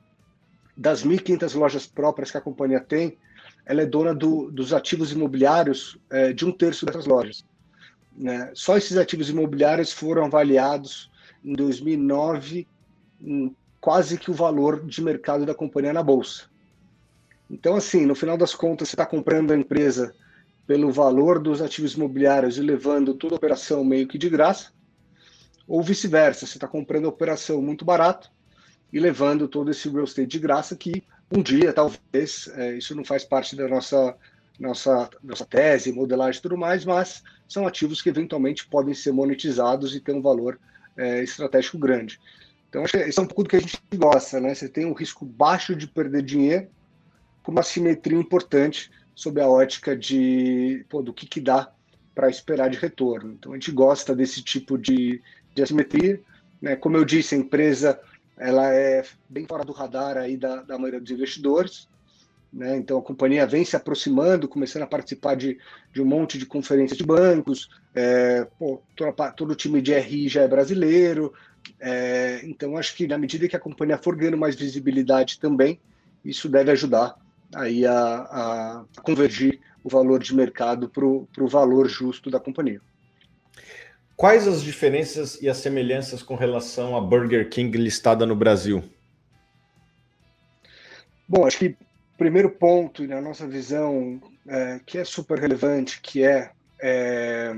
Das 0.77 1.05
1.500 1.05 1.59
lojas 1.59 1.87
próprias 1.87 2.31
que 2.31 2.37
a 2.37 2.41
companhia 2.41 2.81
tem, 2.81 3.19
ela 3.71 3.83
é 3.83 3.87
dona 3.87 4.13
do, 4.13 4.51
dos 4.51 4.73
ativos 4.73 5.13
imobiliários 5.13 5.97
é, 6.11 6.33
de 6.33 6.45
um 6.45 6.51
terço 6.51 6.85
dessas 6.85 7.07
lojas. 7.07 7.45
Né? 8.17 8.51
Só 8.53 8.77
esses 8.77 8.97
ativos 8.97 9.31
imobiliários 9.31 9.93
foram 9.93 10.25
avaliados 10.25 11.09
em 11.45 11.53
2009 11.53 12.67
em 13.21 13.55
quase 13.81 14.19
que 14.19 14.29
o 14.29 14.35
valor 14.35 14.85
de 14.85 15.01
mercado 15.01 15.47
da 15.47 15.55
companhia 15.55 15.93
na 15.93 16.03
bolsa. 16.03 16.51
Então, 17.49 17.77
assim, 17.77 18.05
no 18.05 18.17
final 18.17 18.37
das 18.37 18.57
contas, 18.57 18.89
você 18.89 18.97
está 18.97 19.07
comprando 19.07 19.53
a 19.53 19.57
empresa 19.57 20.17
pelo 20.67 20.91
valor 20.91 21.39
dos 21.39 21.63
ativos 21.63 21.95
imobiliários 21.95 22.59
e 22.59 22.63
levando 22.63 23.15
toda 23.15 23.37
a 23.37 23.39
operação 23.39 23.85
meio 23.85 24.09
que 24.09 24.19
de 24.19 24.29
graça, 24.29 24.73
ou 25.69 25.81
vice-versa, 25.81 26.45
você 26.45 26.57
está 26.57 26.67
comprando 26.67 27.05
a 27.05 27.11
operação 27.11 27.63
muito 27.63 27.85
barato 27.85 28.33
e 28.93 28.99
levando 28.99 29.47
todo 29.47 29.71
esse 29.71 29.89
real 29.89 30.03
estate 30.03 30.27
de 30.27 30.41
graça 30.41 30.75
que 30.75 31.05
um 31.31 31.43
dia, 31.43 31.73
talvez, 31.73 32.51
é, 32.57 32.75
isso 32.75 32.95
não 32.95 33.05
faz 33.05 33.25
parte 33.25 33.55
da 33.55 33.69
nossa, 33.69 34.17
nossa, 34.59 35.09
nossa 35.23 35.47
tese, 35.47 35.93
modelagem 35.93 36.39
e 36.39 36.43
tudo 36.43 36.57
mais, 36.57 36.85
mas 36.85 37.23
são 37.49 37.67
ativos 37.67 38.03
que 38.03 38.09
eventualmente 38.09 38.67
podem 38.67 38.95
ser 38.95 39.13
monetizados 39.13 39.95
e 39.95 40.01
ter 40.01 40.13
um 40.13 40.23
valor 40.23 40.59
é, 40.97 41.23
estratégico 41.23 41.79
grande. 41.79 42.21
Então, 42.69 42.83
acho 42.85 42.93
que 42.93 42.99
esse 42.99 43.19
é 43.19 43.23
um 43.23 43.27
pouco 43.27 43.45
do 43.45 43.49
que 43.49 43.57
a 43.57 43.61
gente 43.61 43.81
gosta, 43.95 44.41
né? 44.41 44.55
Você 44.55 44.69
tem 44.69 44.87
um 44.87 44.93
risco 44.93 45.25
baixo 45.25 45.75
de 45.75 45.87
perder 45.87 46.23
dinheiro, 46.23 46.69
com 47.43 47.51
uma 47.51 47.63
simetria 47.63 48.19
importante 48.19 48.91
sob 49.15 49.41
a 49.41 49.49
ótica 49.49 49.97
de 49.97 50.85
pô, 50.89 51.03
do 51.03 51.13
que, 51.13 51.27
que 51.27 51.41
dá 51.41 51.73
para 52.15 52.29
esperar 52.29 52.71
de 52.71 52.79
retorno. 52.79 53.33
Então 53.33 53.53
a 53.53 53.55
gente 53.55 53.73
gosta 53.73 54.15
desse 54.15 54.43
tipo 54.43 54.79
de, 54.79 55.21
de 55.55 55.63
assimetria. 55.63 56.21
Né? 56.61 56.77
Como 56.77 56.97
eu 56.97 57.05
disse, 57.05 57.35
a 57.35 57.39
empresa 57.39 58.01
ela 58.41 58.73
é 58.75 59.05
bem 59.29 59.47
fora 59.47 59.65
do 59.65 59.73
radar 59.73 60.17
aí 60.17 60.37
da, 60.37 60.63
da 60.63 60.79
maioria 60.79 61.01
dos 61.01 61.11
investidores. 61.11 61.87
Né? 62.51 62.79
Então 62.79 62.99
a 62.99 63.03
companhia 63.03 63.47
vem 63.47 63.65
se 63.65 63.77
aproximando, 63.77 64.49
começando 64.49 64.83
a 64.83 64.87
participar 64.87 65.37
de, 65.37 65.59
de 65.93 66.01
um 66.01 66.07
monte 66.07 66.39
de 66.39 66.47
conferências 66.47 66.97
de 66.97 67.05
bancos. 67.05 67.69
É, 67.95 68.47
pô, 68.59 68.83
toda, 68.97 69.31
todo 69.33 69.51
o 69.51 69.55
time 69.55 69.83
de 69.83 69.93
RI 69.93 70.29
já 70.29 70.43
é 70.43 70.49
brasileiro. 70.49 71.35
É, 71.79 72.41
então 72.45 72.79
acho 72.79 72.97
que 72.97 73.07
na 73.07 73.19
medida 73.19 73.47
que 73.47 73.57
a 73.57 73.61
companhia 73.61 73.99
for 73.99 74.17
ganhando 74.17 74.39
mais 74.39 74.57
visibilidade 74.57 75.39
também, 75.39 75.79
isso 76.25 76.49
deve 76.49 76.71
ajudar 76.71 77.15
aí 77.55 77.87
a, 77.87 77.95
a 77.95 78.85
convergir 79.03 79.61
o 79.85 79.91
valor 79.91 80.19
de 80.19 80.35
mercado 80.35 80.89
para 80.89 81.05
o 81.05 81.49
valor 81.49 81.89
justo 81.89 82.31
da 82.31 82.41
companhia. 82.41 82.81
Quais 84.21 84.47
as 84.47 84.61
diferenças 84.61 85.41
e 85.41 85.49
as 85.49 85.57
semelhanças 85.57 86.23
com 86.23 86.35
relação 86.35 86.95
à 86.95 87.01
Burger 87.01 87.49
King 87.49 87.75
listada 87.79 88.27
no 88.27 88.37
Brasil? 88.37 88.85
Bom, 91.27 91.47
acho 91.47 91.57
que 91.57 91.75
primeiro 92.19 92.51
ponto, 92.51 93.03
na 93.07 93.19
nossa 93.19 93.49
visão, 93.49 94.21
é, 94.47 94.79
que 94.85 94.99
é 94.99 95.05
super 95.07 95.39
relevante, 95.39 96.03
que 96.03 96.23
é, 96.23 96.51
é 96.79 97.51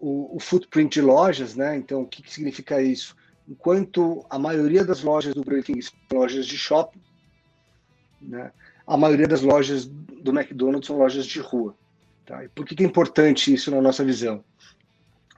o, 0.00 0.34
o, 0.34 0.40
footprint 0.40 0.94
de 0.94 1.02
lojas, 1.02 1.54
né? 1.54 1.76
Então, 1.76 2.00
o 2.00 2.06
que, 2.06 2.22
que, 2.22 2.32
significa 2.32 2.80
isso? 2.80 3.14
Enquanto 3.46 4.24
a 4.30 4.38
maioria 4.38 4.86
das 4.86 5.02
lojas 5.02 5.34
do 5.34 5.42
Burger 5.44 5.62
King 5.62 5.82
são 5.82 5.94
lojas 6.10 6.46
de 6.46 6.56
shopping, 6.56 7.02
né? 8.22 8.50
A 8.86 8.96
maioria 8.96 9.28
das 9.28 9.42
lojas 9.42 9.84
do 9.84 10.30
McDonald's 10.30 10.86
são 10.86 10.96
lojas 10.96 11.26
de 11.26 11.38
rua. 11.38 11.76
Tá? 12.24 12.46
E 12.46 12.48
por 12.48 12.64
que, 12.64 12.74
que 12.74 12.82
é 12.82 12.86
importante 12.86 13.52
isso 13.52 13.70
na 13.70 13.82
nossa 13.82 14.02
visão? 14.02 14.42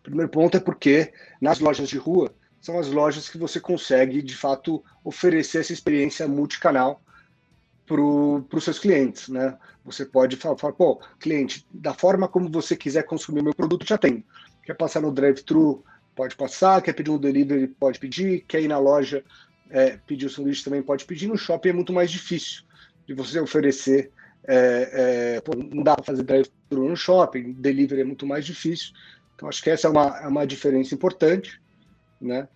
O 0.00 0.02
primeiro 0.02 0.30
ponto 0.30 0.56
é 0.56 0.60
porque 0.60 1.12
nas 1.40 1.60
lojas 1.60 1.88
de 1.88 1.98
rua 1.98 2.34
são 2.60 2.78
as 2.78 2.88
lojas 2.88 3.28
que 3.28 3.38
você 3.38 3.60
consegue, 3.60 4.20
de 4.20 4.36
fato, 4.36 4.82
oferecer 5.04 5.60
essa 5.60 5.72
experiência 5.72 6.26
multicanal 6.28 7.02
para 7.86 8.00
os 8.00 8.64
seus 8.64 8.78
clientes, 8.78 9.28
né? 9.28 9.58
Você 9.84 10.04
pode 10.04 10.36
falar, 10.36 10.56
falar, 10.56 10.74
pô, 10.74 11.00
cliente, 11.18 11.66
da 11.72 11.92
forma 11.92 12.28
como 12.28 12.48
você 12.50 12.76
quiser 12.76 13.02
consumir 13.02 13.42
meu 13.42 13.54
produto, 13.54 13.86
já 13.86 13.98
tem. 13.98 14.24
Quer 14.62 14.74
passar 14.74 15.00
no 15.00 15.10
drive-thru, 15.10 15.84
pode 16.14 16.36
passar. 16.36 16.80
Quer 16.82 16.92
pedir 16.92 17.10
um 17.10 17.18
delivery, 17.18 17.66
pode 17.66 17.98
pedir. 17.98 18.44
Quer 18.46 18.62
ir 18.62 18.68
na 18.68 18.78
loja, 18.78 19.24
é, 19.70 19.98
pedir 20.06 20.26
o 20.26 20.30
sanduíche 20.30 20.62
também 20.62 20.82
pode 20.82 21.04
pedir. 21.04 21.26
No 21.26 21.36
shopping 21.36 21.70
é 21.70 21.72
muito 21.72 21.92
mais 21.92 22.10
difícil 22.10 22.62
de 23.06 23.14
você 23.14 23.40
oferecer. 23.40 24.12
É, 24.46 25.36
é, 25.36 25.40
pô, 25.40 25.52
não 25.56 25.82
dá 25.82 25.94
para 25.96 26.04
fazer 26.04 26.22
drive-thru 26.22 26.88
no 26.88 26.96
shopping, 26.96 27.52
delivery 27.52 28.02
é 28.02 28.04
muito 28.04 28.26
mais 28.26 28.44
difícil. 28.44 28.92
Então, 29.40 29.48
acho 29.48 29.62
que 29.62 29.70
essa 29.70 29.86
é 29.86 29.90
uma, 29.90 30.18
é 30.18 30.28
uma 30.28 30.46
diferença 30.46 30.94
importante. 30.94 31.58
Né? 32.20 32.46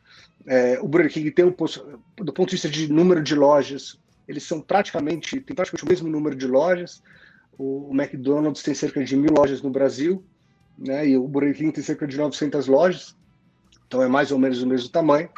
É, 0.47 0.79
o 0.83 0.87
Burger 0.87 1.11
King 1.11 1.31
tem 1.31 1.43
um 1.43 1.49
do 1.49 2.31
ponto 2.31 2.51
de 2.51 2.57
vista 2.57 2.69
de 2.69 2.93
número 2.93 3.23
de 3.23 3.35
lojas, 3.35 3.99
eles 4.29 4.43
são 4.43 4.61
praticamente 4.61 5.41
tem 5.41 5.57
praticamente 5.57 5.83
o 5.83 5.89
mesmo 5.89 6.11
número 6.11 6.37
de 6.37 6.47
lojas. 6.47 7.03
O, 7.57 7.89
o 7.89 7.95
McDonald's 7.95 8.63
tem 8.63 8.75
cerca 8.75 9.03
de 9.03 9.17
mil 9.17 9.33
lojas 9.33 9.63
no 9.63 9.71
Brasil, 9.71 10.23
né? 10.77 11.09
E 11.09 11.17
o 11.17 11.27
Burger 11.27 11.57
King 11.57 11.73
tem 11.73 11.83
cerca 11.83 12.07
de 12.07 12.19
900 12.19 12.67
lojas, 12.67 13.17
então 13.87 14.03
é 14.03 14.07
mais 14.07 14.31
ou 14.31 14.39
menos 14.39 14.61
o 14.61 14.67
mesmo 14.67 14.91
tamanho. 14.91 15.31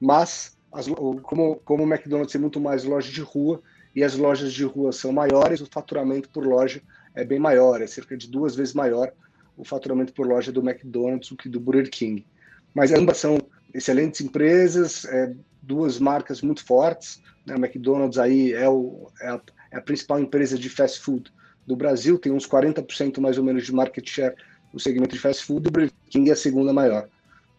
Mas 0.00 0.56
as, 0.72 0.88
como, 1.22 1.56
como 1.56 1.84
o 1.84 1.86
McDonald's 1.86 2.32
tem 2.32 2.40
muito 2.40 2.58
mais 2.58 2.84
lojas 2.84 3.12
de 3.12 3.20
rua 3.20 3.60
e 3.94 4.02
as 4.02 4.16
lojas 4.16 4.54
de 4.54 4.64
rua 4.64 4.90
são 4.90 5.12
maiores, 5.12 5.60
o 5.60 5.66
faturamento 5.66 6.30
por 6.30 6.46
loja 6.46 6.80
é 7.14 7.26
bem 7.26 7.38
maior, 7.38 7.82
é 7.82 7.86
cerca 7.86 8.16
de 8.16 8.26
duas 8.26 8.56
vezes 8.56 8.72
maior 8.72 9.12
o 9.58 9.64
faturamento 9.64 10.14
por 10.14 10.26
loja 10.26 10.52
do 10.52 10.66
McDonald's 10.66 11.28
do 11.28 11.36
que 11.36 11.48
do 11.48 11.58
Burger 11.58 11.90
King. 11.90 12.24
Mas 12.72 12.92
ambas 12.92 13.18
são 13.18 13.38
excelentes 13.74 14.20
empresas, 14.20 15.04
é, 15.04 15.34
duas 15.60 15.98
marcas 15.98 16.40
muito 16.40 16.64
fortes. 16.64 17.20
Né? 17.44 17.56
O 17.56 17.58
McDonald's 17.58 18.18
aí 18.18 18.52
é, 18.54 18.68
o, 18.68 19.10
é, 19.20 19.28
a, 19.28 19.40
é, 19.72 19.76
a, 19.78 19.82
principal 19.82 20.20
empresa 20.20 20.56
de 20.56 20.68
fast 20.68 21.00
food 21.00 21.32
do 21.66 21.76
Brasil, 21.76 22.18
tem 22.18 22.32
uns 22.32 22.46
40% 22.46 23.20
mais 23.20 23.36
ou 23.36 23.44
menos 23.44 23.66
de 23.66 23.74
market 23.74 24.08
share 24.08 24.34
no 24.72 24.78
segmento 24.78 25.14
de 25.14 25.20
fast 25.20 25.44
food, 25.44 25.66
e 25.66 25.68
o 25.68 25.72
Burger 25.72 25.92
King 26.08 26.30
é 26.30 26.32
a 26.32 26.36
segunda 26.36 26.72
maior. 26.72 27.08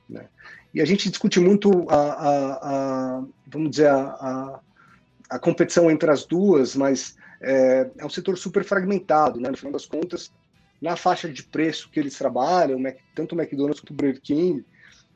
Né? 0.10 0.26
E 0.74 0.82
a 0.82 0.86
gente 0.86 1.10
discute 1.10 1.40
muito 1.40 1.86
a, 1.90 1.96
a, 1.96 3.18
a 3.18 3.24
vamos 3.46 3.72
dizer, 3.72 3.90
a, 3.90 4.60
a, 5.30 5.40
competição 5.40 5.92
entre 5.92 6.10
as 6.10 6.26
duas, 6.26 6.76
mas 6.76 7.18
é, 7.42 7.90
é, 7.98 8.06
um 8.06 8.10
setor 8.10 8.38
super 8.38 8.64
fragmentado, 8.64 9.40
né? 9.40 9.50
No 9.50 9.58
final 9.58 9.74
das 9.74 9.86
contas, 9.86 10.32
na 10.82 10.96
faixa 10.96 11.30
de 11.30 11.44
preço 11.44 11.90
que 11.90 12.00
eles 12.00 12.18
trabalham, 12.18 12.80
tanto 13.14 13.36
o 13.36 13.42
McDonald's 13.42 13.80
quanto 13.82 13.92
o 13.92 13.96
Burger 13.96 14.22
King, 14.22 14.66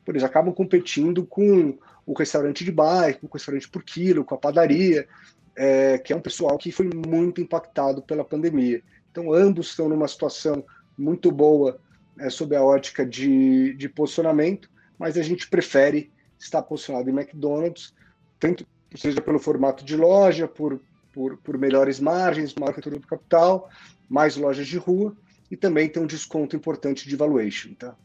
eles 0.06 0.22
acabam 0.22 0.52
competindo 0.52 1.24
com 1.24 1.78
o 2.06 2.12
restaurante 2.12 2.64
de 2.64 2.70
bairro, 2.70 3.20
com 3.20 3.26
o 3.26 3.30
restaurante 3.32 3.68
por 3.68 3.82
quilo, 3.82 4.24
com 4.24 4.34
a 4.34 4.38
padaria, 4.38 5.08
é, 5.56 5.98
que 5.98 6.12
é 6.12 6.16
um 6.16 6.20
pessoal 6.20 6.58
que 6.58 6.70
foi 6.70 6.90
muito 7.06 7.40
impactado 7.40 8.02
pela 8.02 8.24
pandemia. 8.24 8.82
Então, 9.10 9.32
ambos 9.32 9.68
estão 9.68 9.88
numa 9.88 10.08
situação 10.08 10.64
muito 10.98 11.30
boa 11.30 11.80
é, 12.18 12.28
sob 12.28 12.54
a 12.54 12.62
ótica 12.62 13.06
de, 13.06 13.74
de 13.74 13.88
posicionamento, 13.88 14.68
mas 14.98 15.16
a 15.16 15.22
gente 15.22 15.48
prefere 15.48 16.12
estar 16.38 16.62
posicionado 16.62 17.08
em 17.08 17.12
McDonald's, 17.12 17.94
tanto 18.38 18.66
seja 18.94 19.20
pelo 19.20 19.38
formato 19.38 19.84
de 19.84 19.96
loja, 19.96 20.46
por, 20.46 20.80
por, 21.12 21.36
por 21.38 21.58
melhores 21.58 21.98
margens, 21.98 22.54
maior 22.54 22.74
retorno 22.74 22.98
do 22.98 23.06
capital, 23.06 23.68
mais 24.08 24.36
lojas 24.36 24.66
de 24.66 24.76
rua, 24.76 25.16
e 25.50 25.56
também 25.56 25.88
tem 25.88 26.02
um 26.02 26.06
desconto 26.06 26.56
importante 26.56 27.08
de 27.08 27.16
valuation. 27.16 27.74
Tá? 27.74 27.96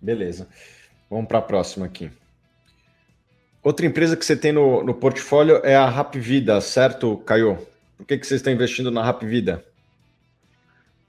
Beleza. 0.00 0.48
Vamos 1.08 1.28
para 1.28 1.38
a 1.38 1.42
próxima 1.42 1.86
aqui. 1.86 2.10
Outra 3.62 3.86
empresa 3.86 4.16
que 4.16 4.24
você 4.24 4.36
tem 4.36 4.50
no, 4.50 4.82
no 4.82 4.94
portfólio 4.94 5.64
é 5.64 5.76
a 5.76 5.88
Rap 5.88 6.18
Vida, 6.18 6.60
certo, 6.60 7.18
Caio? 7.18 7.56
Por 7.96 8.04
que, 8.04 8.18
que 8.18 8.26
você 8.26 8.34
está 8.34 8.50
investindo 8.50 8.90
na 8.90 9.04
Rap 9.04 9.24
Vida? 9.24 9.64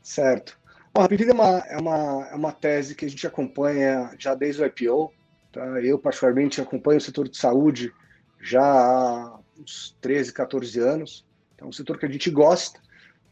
Certo. 0.04 0.56
A 0.94 1.02
Rap 1.02 1.16
Vida 1.18 1.32
é 1.32 1.34
uma, 1.34 1.58
é, 1.60 1.78
uma, 1.78 2.28
é 2.32 2.36
uma 2.36 2.52
tese 2.52 2.94
que 2.94 3.06
a 3.06 3.10
gente 3.10 3.26
acompanha 3.26 4.12
já 4.20 4.36
desde 4.36 4.62
o 4.62 4.66
IPO. 4.66 5.12
Tá? 5.52 5.66
Eu, 5.82 5.98
particularmente, 5.98 6.62
acompanho 6.62 7.00
o 7.00 7.02
setor 7.02 7.28
de 7.28 7.38
saúde 7.38 7.92
já 8.40 8.62
há 8.62 9.40
uns 9.60 9.98
13, 10.00 10.32
14 10.32 10.80
anos. 10.80 11.26
Então, 11.56 11.66
é 11.66 11.70
um 11.70 11.74
setor 11.74 11.98
que 11.98 12.06
a 12.06 12.10
gente 12.10 12.30
gosta, 12.30 12.80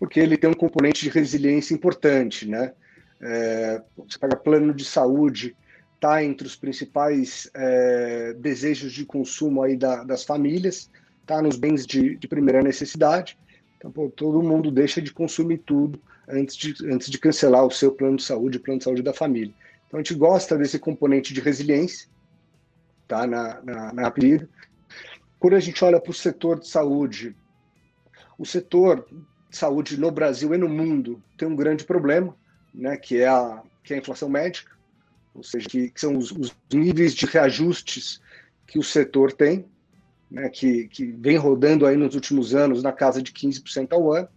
porque 0.01 0.19
ele 0.19 0.35
tem 0.35 0.49
um 0.49 0.55
componente 0.55 1.03
de 1.03 1.11
resiliência 1.11 1.75
importante, 1.75 2.49
né? 2.49 2.73
É, 3.21 3.83
você 3.95 4.17
pega 4.17 4.35
plano 4.35 4.73
de 4.73 4.83
saúde, 4.83 5.55
está 5.93 6.23
entre 6.23 6.47
os 6.47 6.55
principais 6.55 7.47
é, 7.53 8.33
desejos 8.33 8.93
de 8.93 9.05
consumo 9.05 9.61
aí 9.61 9.77
da, 9.77 10.03
das 10.03 10.23
famílias, 10.23 10.89
está 11.21 11.39
nos 11.39 11.55
bens 11.55 11.85
de, 11.85 12.15
de, 12.15 12.27
primeira 12.27 12.63
necessidade. 12.63 13.37
Então, 13.77 13.91
pô, 13.91 14.09
todo 14.09 14.41
mundo 14.41 14.71
deixa 14.71 14.99
de 14.99 15.13
consumir 15.13 15.59
tudo 15.59 16.01
antes 16.27 16.57
de, 16.57 16.73
antes 16.91 17.07
de 17.07 17.19
cancelar 17.19 17.63
o 17.63 17.69
seu 17.69 17.91
plano 17.91 18.17
de 18.17 18.23
saúde, 18.23 18.57
o 18.57 18.61
plano 18.61 18.79
de 18.79 18.85
saúde 18.85 19.03
da 19.03 19.13
família. 19.13 19.53
Então, 19.85 19.99
a 19.99 20.01
gente 20.01 20.15
gosta 20.15 20.57
desse 20.57 20.79
componente 20.79 21.31
de 21.31 21.41
resiliência 21.41 22.09
tá, 23.07 23.27
na, 23.27 23.61
na, 23.61 23.93
na 23.93 24.07
apelido. 24.07 24.49
Quando 25.37 25.57
a 25.57 25.59
gente 25.59 25.85
olha 25.85 26.01
para 26.01 26.09
o 26.09 26.13
setor 26.13 26.59
de 26.59 26.67
saúde, 26.67 27.35
o 28.39 28.47
setor 28.47 29.05
saúde 29.51 29.99
no 29.99 30.09
Brasil 30.09 30.53
e 30.53 30.57
no 30.57 30.69
mundo 30.69 31.21
tem 31.37 31.47
um 31.47 31.55
grande 31.55 31.83
problema, 31.83 32.35
né, 32.73 32.97
que 32.97 33.17
é 33.17 33.27
a, 33.27 33.61
que 33.83 33.93
é 33.93 33.97
a 33.97 33.99
inflação 33.99 34.29
médica, 34.29 34.71
ou 35.33 35.43
seja, 35.43 35.67
que, 35.67 35.89
que 35.89 35.99
são 35.99 36.17
os, 36.17 36.31
os, 36.31 36.55
níveis 36.73 37.13
de 37.13 37.25
reajustes 37.25 38.21
que 38.65 38.79
o 38.79 38.83
setor 38.83 39.31
tem, 39.31 39.65
né, 40.29 40.49
que, 40.49 40.87
que 40.87 41.05
vem 41.05 41.37
rodando 41.37 41.85
aí 41.85 41.97
nos 41.97 42.15
últimos 42.15 42.55
anos 42.55 42.81
na 42.81 42.91
casa 42.91 43.21
de 43.21 43.31
15% 43.31 43.91
ao 43.91 44.11
ano. 44.13 44.27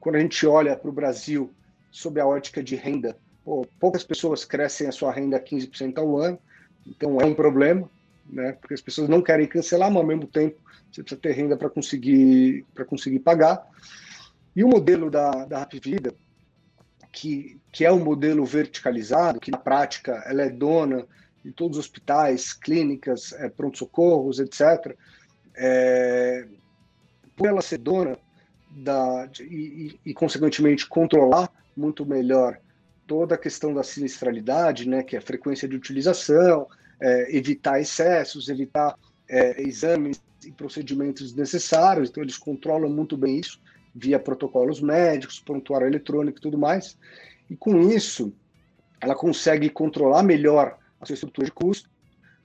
Quando 0.00 0.16
a 0.16 0.20
gente 0.20 0.46
olha 0.46 0.76
para 0.76 0.88
o 0.88 0.92
Brasil 0.92 1.52
sob 1.90 2.20
a 2.20 2.26
ótica 2.26 2.62
de 2.62 2.74
renda, 2.74 3.16
pô, 3.44 3.66
poucas 3.78 4.02
pessoas 4.02 4.44
crescem 4.44 4.86
a 4.86 4.92
sua 4.92 5.12
renda 5.12 5.36
a 5.36 5.40
15% 5.40 5.98
ao 5.98 6.18
ano, 6.18 6.38
então 6.86 7.20
é 7.20 7.24
um 7.24 7.34
problema, 7.34 7.88
né, 8.26 8.52
porque 8.52 8.74
as 8.74 8.80
pessoas 8.80 9.08
não 9.08 9.22
querem 9.22 9.46
cancelar, 9.46 9.90
mas 9.90 10.00
ao 10.00 10.06
mesmo 10.06 10.26
tempo 10.26 10.56
você 10.90 11.02
precisa 11.02 11.20
ter 11.20 11.32
renda 11.32 11.56
para 11.56 11.68
conseguir, 11.68 12.64
conseguir 12.86 13.18
pagar. 13.18 13.66
E 14.54 14.62
o 14.62 14.68
modelo 14.68 15.10
da, 15.10 15.44
da 15.44 15.58
Rap 15.60 15.80
Vida, 15.80 16.14
que, 17.10 17.60
que 17.72 17.84
é 17.84 17.92
um 17.92 18.02
modelo 18.02 18.44
verticalizado, 18.44 19.40
que 19.40 19.50
na 19.50 19.58
prática 19.58 20.22
ela 20.26 20.42
é 20.42 20.50
dona 20.50 21.06
de 21.44 21.52
todos 21.52 21.76
os 21.76 21.84
hospitais, 21.84 22.52
clínicas, 22.52 23.32
é, 23.32 23.48
pronto-socorros, 23.48 24.38
etc., 24.38 24.96
é, 25.56 26.46
por 27.36 27.48
ela 27.48 27.60
ser 27.60 27.78
dona 27.78 28.16
da, 28.70 29.26
de, 29.26 29.42
e, 29.44 30.00
e, 30.04 30.14
consequentemente, 30.14 30.88
controlar 30.88 31.50
muito 31.76 32.06
melhor 32.06 32.58
toda 33.06 33.34
a 33.34 33.38
questão 33.38 33.74
da 33.74 33.82
sinistralidade, 33.82 34.88
né, 34.88 35.02
que 35.02 35.16
é 35.16 35.18
a 35.18 35.22
frequência 35.22 35.68
de 35.68 35.76
utilização, 35.76 36.66
é, 37.00 37.36
evitar 37.36 37.80
excessos, 37.80 38.48
evitar 38.48 38.96
é, 39.28 39.60
exames 39.62 40.22
e 40.44 40.50
procedimentos 40.52 41.34
necessários, 41.34 42.08
então 42.08 42.22
eles 42.22 42.38
controlam 42.38 42.88
muito 42.88 43.16
bem 43.16 43.38
isso 43.38 43.60
via 43.94 44.18
protocolos 44.18 44.80
médicos, 44.80 45.38
prontuário 45.38 45.86
eletrônico 45.86 46.38
e 46.38 46.42
tudo 46.42 46.58
mais. 46.58 46.98
E 47.48 47.56
com 47.56 47.80
isso, 47.80 48.32
ela 49.00 49.14
consegue 49.14 49.68
controlar 49.68 50.22
melhor 50.22 50.78
a 51.00 51.06
sua 51.06 51.14
estrutura 51.14 51.46
de 51.46 51.52
custo. 51.52 51.88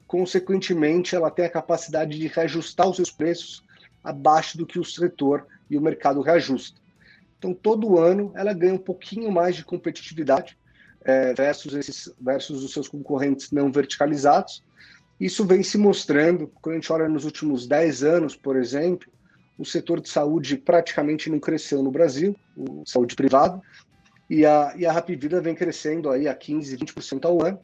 Consequentemente, 0.05 1.15
ela 1.15 1.31
tem 1.31 1.45
a 1.45 1.49
capacidade 1.49 2.17
de 2.17 2.27
reajustar 2.27 2.87
os 2.87 2.97
seus 2.97 3.11
preços 3.11 3.63
abaixo 4.03 4.57
do 4.57 4.65
que 4.65 4.79
o 4.79 4.83
setor 4.83 5.47
e 5.69 5.77
o 5.77 5.81
mercado 5.81 6.21
reajusta. 6.21 6.79
Então, 7.37 7.53
todo 7.53 7.97
ano, 7.97 8.31
ela 8.35 8.53
ganha 8.53 8.73
um 8.73 8.79
pouquinho 8.79 9.31
mais 9.31 9.55
de 9.55 9.63
competitividade 9.63 10.57
é, 11.01 11.33
versus, 11.33 11.73
esses, 11.73 12.13
versus 12.19 12.63
os 12.63 12.73
seus 12.73 12.87
concorrentes 12.87 13.51
não 13.51 13.71
verticalizados. 13.71 14.63
Isso 15.19 15.45
vem 15.45 15.63
se 15.63 15.77
mostrando, 15.77 16.51
quando 16.61 16.75
a 16.75 16.79
gente 16.79 16.91
olha 16.91 17.07
nos 17.07 17.25
últimos 17.25 17.67
10 17.67 18.03
anos, 18.03 18.35
por 18.35 18.57
exemplo, 18.57 19.09
o 19.59 19.65
setor 19.65 19.99
de 19.99 20.07
saúde 20.07 20.57
praticamente 20.57 21.29
não 21.29 21.37
cresceu 21.37 21.83
no 21.83 21.91
Brasil, 21.91 22.33
o 22.55 22.83
saúde 22.85 23.13
privada, 23.13 23.61
e 24.29 24.45
a, 24.45 24.73
e 24.77 24.85
a 24.85 24.91
Rapvida 24.91 25.41
vem 25.41 25.53
crescendo 25.53 26.09
aí 26.09 26.29
a 26.29 26.35
15%, 26.35 26.77
20% 26.77 27.25
ao 27.25 27.45
ano, 27.45 27.59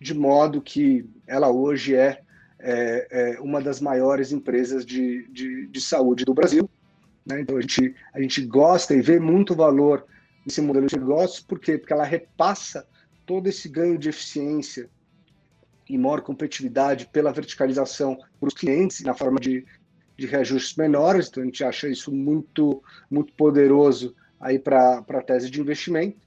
de 0.00 0.12
modo 0.12 0.60
que 0.60 1.08
ela 1.24 1.48
hoje 1.48 1.94
é, 1.94 2.20
é, 2.58 3.36
é 3.36 3.40
uma 3.40 3.60
das 3.62 3.80
maiores 3.80 4.32
empresas 4.32 4.84
de, 4.84 5.28
de, 5.28 5.68
de 5.68 5.80
saúde 5.80 6.24
do 6.24 6.34
Brasil. 6.34 6.68
Né? 7.24 7.42
Então 7.42 7.56
a 7.56 7.60
gente, 7.60 7.94
a 8.12 8.20
gente 8.20 8.44
gosta 8.44 8.92
e 8.92 9.00
vê 9.00 9.20
muito 9.20 9.54
valor 9.54 10.04
nesse 10.44 10.60
modelo 10.60 10.86
de 10.86 10.98
negócios, 10.98 11.40
por 11.40 11.60
quê? 11.60 11.78
Porque 11.78 11.92
ela 11.92 12.04
repassa 12.04 12.88
todo 13.24 13.46
esse 13.46 13.68
ganho 13.68 13.96
de 13.96 14.08
eficiência 14.08 14.90
e 15.88 15.96
maior 15.96 16.22
competitividade 16.22 17.06
pela 17.12 17.32
verticalização 17.32 18.18
para 18.40 18.48
os 18.48 18.54
clientes 18.54 19.02
na 19.02 19.14
forma 19.14 19.38
de, 19.38 19.64
de 20.16 20.26
reajustes 20.26 20.76
menores, 20.76 21.28
então 21.28 21.42
a 21.42 21.46
gente 21.46 21.62
acha 21.62 21.88
isso 21.88 22.12
muito, 22.12 22.82
muito 23.10 23.32
poderoso 23.34 24.14
aí 24.40 24.58
para 24.58 25.04
a 25.08 25.22
tese 25.22 25.50
de 25.50 25.60
investimento. 25.60 26.18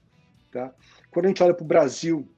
Tá? 0.50 0.72
Quando 1.10 1.26
a 1.26 1.28
gente 1.28 1.42
olha 1.42 1.54
para 1.54 1.64
o 1.64 1.66
Brasil, 1.66 2.28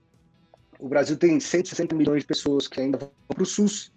o 0.79 0.89
Brasil 0.89 1.17
tem 1.17 1.39
160 1.39 1.95
milhões 1.95 2.23
de 2.23 2.27
pessoas 2.27 2.67
que 2.67 2.81
ainda 2.81 2.99
vão 2.99 3.11
para 3.29 3.43
o 3.43 3.47
SUS, 3.47 3.93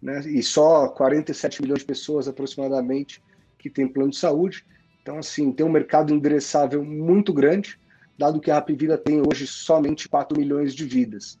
né? 0.00 0.20
e 0.20 0.42
só 0.42 0.88
47 0.88 1.62
milhões 1.62 1.80
de 1.80 1.86
pessoas 1.86 2.28
aproximadamente 2.28 3.22
que 3.58 3.70
têm 3.70 3.88
plano 3.88 4.10
de 4.10 4.18
saúde. 4.18 4.64
Então, 5.02 5.18
assim, 5.18 5.52
tem 5.52 5.66
um 5.66 5.70
mercado 5.70 6.14
endereçável 6.14 6.84
muito 6.84 7.32
grande, 7.32 7.78
dado 8.16 8.40
que 8.40 8.50
a 8.50 8.54
Rapvida 8.54 8.96
tem 8.96 9.20
hoje 9.20 9.46
somente 9.46 10.08
4 10.08 10.38
milhões 10.38 10.74
de 10.74 10.84
vidas. 10.84 11.38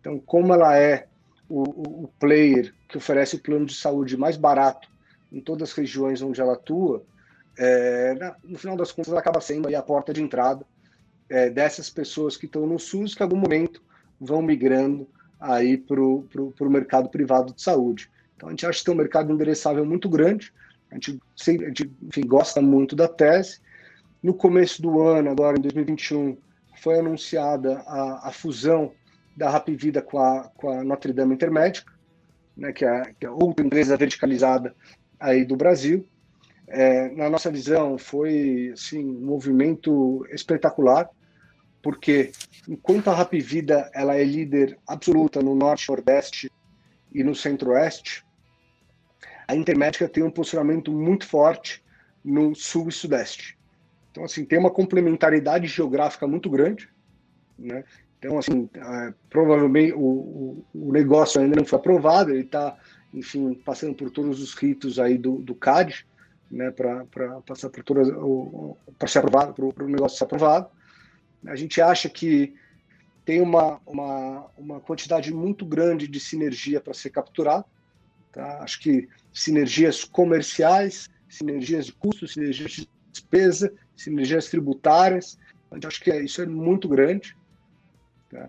Então, 0.00 0.18
como 0.18 0.52
ela 0.52 0.76
é 0.76 1.07
o, 1.48 2.04
o, 2.04 2.10
player 2.18 2.74
que 2.88 2.98
oferece 2.98 3.36
o 3.36 3.40
plano 3.40 3.66
de 3.66 3.74
saúde 3.74 4.16
mais 4.16 4.36
barato 4.36 4.88
em 5.32 5.40
todas 5.40 5.70
as 5.70 5.76
regiões 5.76 6.22
onde 6.22 6.40
ela 6.40 6.54
atua, 6.54 7.02
é, 7.58 8.14
no 8.44 8.58
final 8.58 8.76
das 8.76 8.92
contas, 8.92 9.12
acaba 9.14 9.40
sendo 9.40 9.74
a 9.74 9.82
porta 9.82 10.12
de 10.12 10.22
entrada 10.22 10.64
é, 11.28 11.50
dessas 11.50 11.90
pessoas 11.90 12.36
que 12.36 12.46
estão 12.46 12.66
no 12.66 12.78
SUS, 12.78 13.14
que 13.14 13.22
em 13.22 13.24
algum 13.24 13.36
momento 13.36 13.82
vão 14.20 14.40
migrando 14.40 15.08
aí 15.40 15.76
para 15.76 16.00
o 16.00 16.70
mercado 16.70 17.08
privado 17.08 17.52
de 17.52 17.62
saúde. 17.62 18.10
Então, 18.36 18.48
a 18.48 18.52
gente 18.52 18.66
acha 18.66 18.78
que 18.78 18.84
tem 18.84 18.94
um 18.94 18.98
mercado 18.98 19.32
endereçável 19.32 19.84
muito 19.84 20.08
grande, 20.08 20.52
a 20.90 20.94
gente, 20.94 21.20
sempre, 21.36 21.66
a 21.66 21.68
gente 21.68 21.90
enfim, 22.02 22.22
gosta 22.26 22.62
muito 22.62 22.96
da 22.96 23.08
tese. 23.08 23.60
No 24.22 24.32
começo 24.32 24.80
do 24.80 25.02
ano, 25.02 25.30
agora 25.30 25.58
em 25.58 25.60
2021, 25.60 26.36
foi 26.80 26.98
anunciada 26.98 27.82
a, 27.86 28.28
a 28.28 28.32
fusão 28.32 28.92
da 29.38 29.48
Rapvida 29.48 30.02
com 30.02 30.18
a, 30.18 30.50
com 30.56 30.68
a 30.68 30.82
Notre 30.82 31.12
Dame 31.12 31.32
Intermédica, 31.32 31.92
né, 32.56 32.72
que, 32.72 32.84
é, 32.84 33.14
que 33.18 33.24
é 33.24 33.30
outra 33.30 33.64
empresa 33.64 33.96
verticalizada 33.96 34.74
aí 35.18 35.44
do 35.44 35.56
Brasil. 35.56 36.04
É, 36.66 37.08
na 37.14 37.30
nossa 37.30 37.50
visão, 37.50 37.96
foi 37.96 38.70
assim, 38.74 38.98
um 38.98 39.24
movimento 39.24 40.26
espetacular, 40.32 41.08
porque 41.80 42.32
enquanto 42.68 43.08
a 43.08 43.14
Rapvida 43.14 43.88
ela 43.94 44.16
é 44.16 44.24
líder 44.24 44.76
absoluta 44.86 45.40
no 45.40 45.54
Norte, 45.54 45.88
Nordeste 45.88 46.50
e 47.12 47.22
no 47.22 47.34
Centro-Oeste, 47.34 48.26
a 49.46 49.54
Intermédica 49.54 50.08
tem 50.08 50.24
um 50.24 50.30
posicionamento 50.30 50.92
muito 50.92 51.26
forte 51.26 51.82
no 52.24 52.54
Sul 52.56 52.88
e 52.88 52.92
Sudeste. 52.92 53.56
Então, 54.10 54.24
assim, 54.24 54.44
tem 54.44 54.58
uma 54.58 54.70
complementaridade 54.70 55.68
geográfica 55.68 56.26
muito 56.26 56.50
grande, 56.50 56.90
né? 57.56 57.84
Então, 58.18 58.38
assim, 58.38 58.68
é, 58.74 59.14
provavelmente 59.30 59.92
o, 59.92 60.00
o, 60.00 60.64
o, 60.74 60.92
negócio 60.92 61.40
ainda 61.40 61.56
não 61.56 61.64
foi 61.64 61.78
aprovado, 61.78 62.30
ele 62.30 62.40
está, 62.40 62.76
enfim, 63.14 63.54
passando 63.54 63.94
por 63.94 64.10
todos 64.10 64.42
os 64.42 64.54
ritos 64.54 64.98
aí 64.98 65.16
do, 65.16 65.38
do 65.38 65.54
CAD, 65.54 66.04
né, 66.50 66.70
para 66.70 67.04
passar 67.46 67.70
por 67.70 67.84
todas, 67.84 68.08
para 68.98 69.08
ser 69.08 69.18
aprovado, 69.18 69.54
para 69.72 69.84
o 69.84 69.88
negócio 69.88 70.18
ser 70.18 70.24
aprovado. 70.24 70.68
A 71.46 71.54
gente 71.54 71.80
acha 71.80 72.08
que 72.08 72.54
tem 73.24 73.40
uma, 73.40 73.78
uma, 73.86 74.46
uma 74.56 74.80
quantidade 74.80 75.32
muito 75.32 75.64
grande 75.64 76.08
de 76.08 76.18
sinergia 76.18 76.80
para 76.80 76.94
ser 76.94 77.10
capturado. 77.10 77.66
Tá? 78.32 78.62
Acho 78.62 78.80
que 78.80 79.06
sinergias 79.32 80.02
comerciais, 80.02 81.08
sinergias 81.28 81.86
de 81.86 81.92
custos, 81.92 82.32
sinergias 82.32 82.70
de 82.72 82.88
despesa, 83.12 83.72
sinergias 83.94 84.48
tributárias. 84.48 85.38
A 85.70 85.74
gente 85.74 85.86
acha 85.86 86.00
que 86.02 86.10
é, 86.10 86.22
isso 86.22 86.40
é 86.40 86.46
muito 86.46 86.88
grande. 86.88 87.36
Tá? 88.30 88.48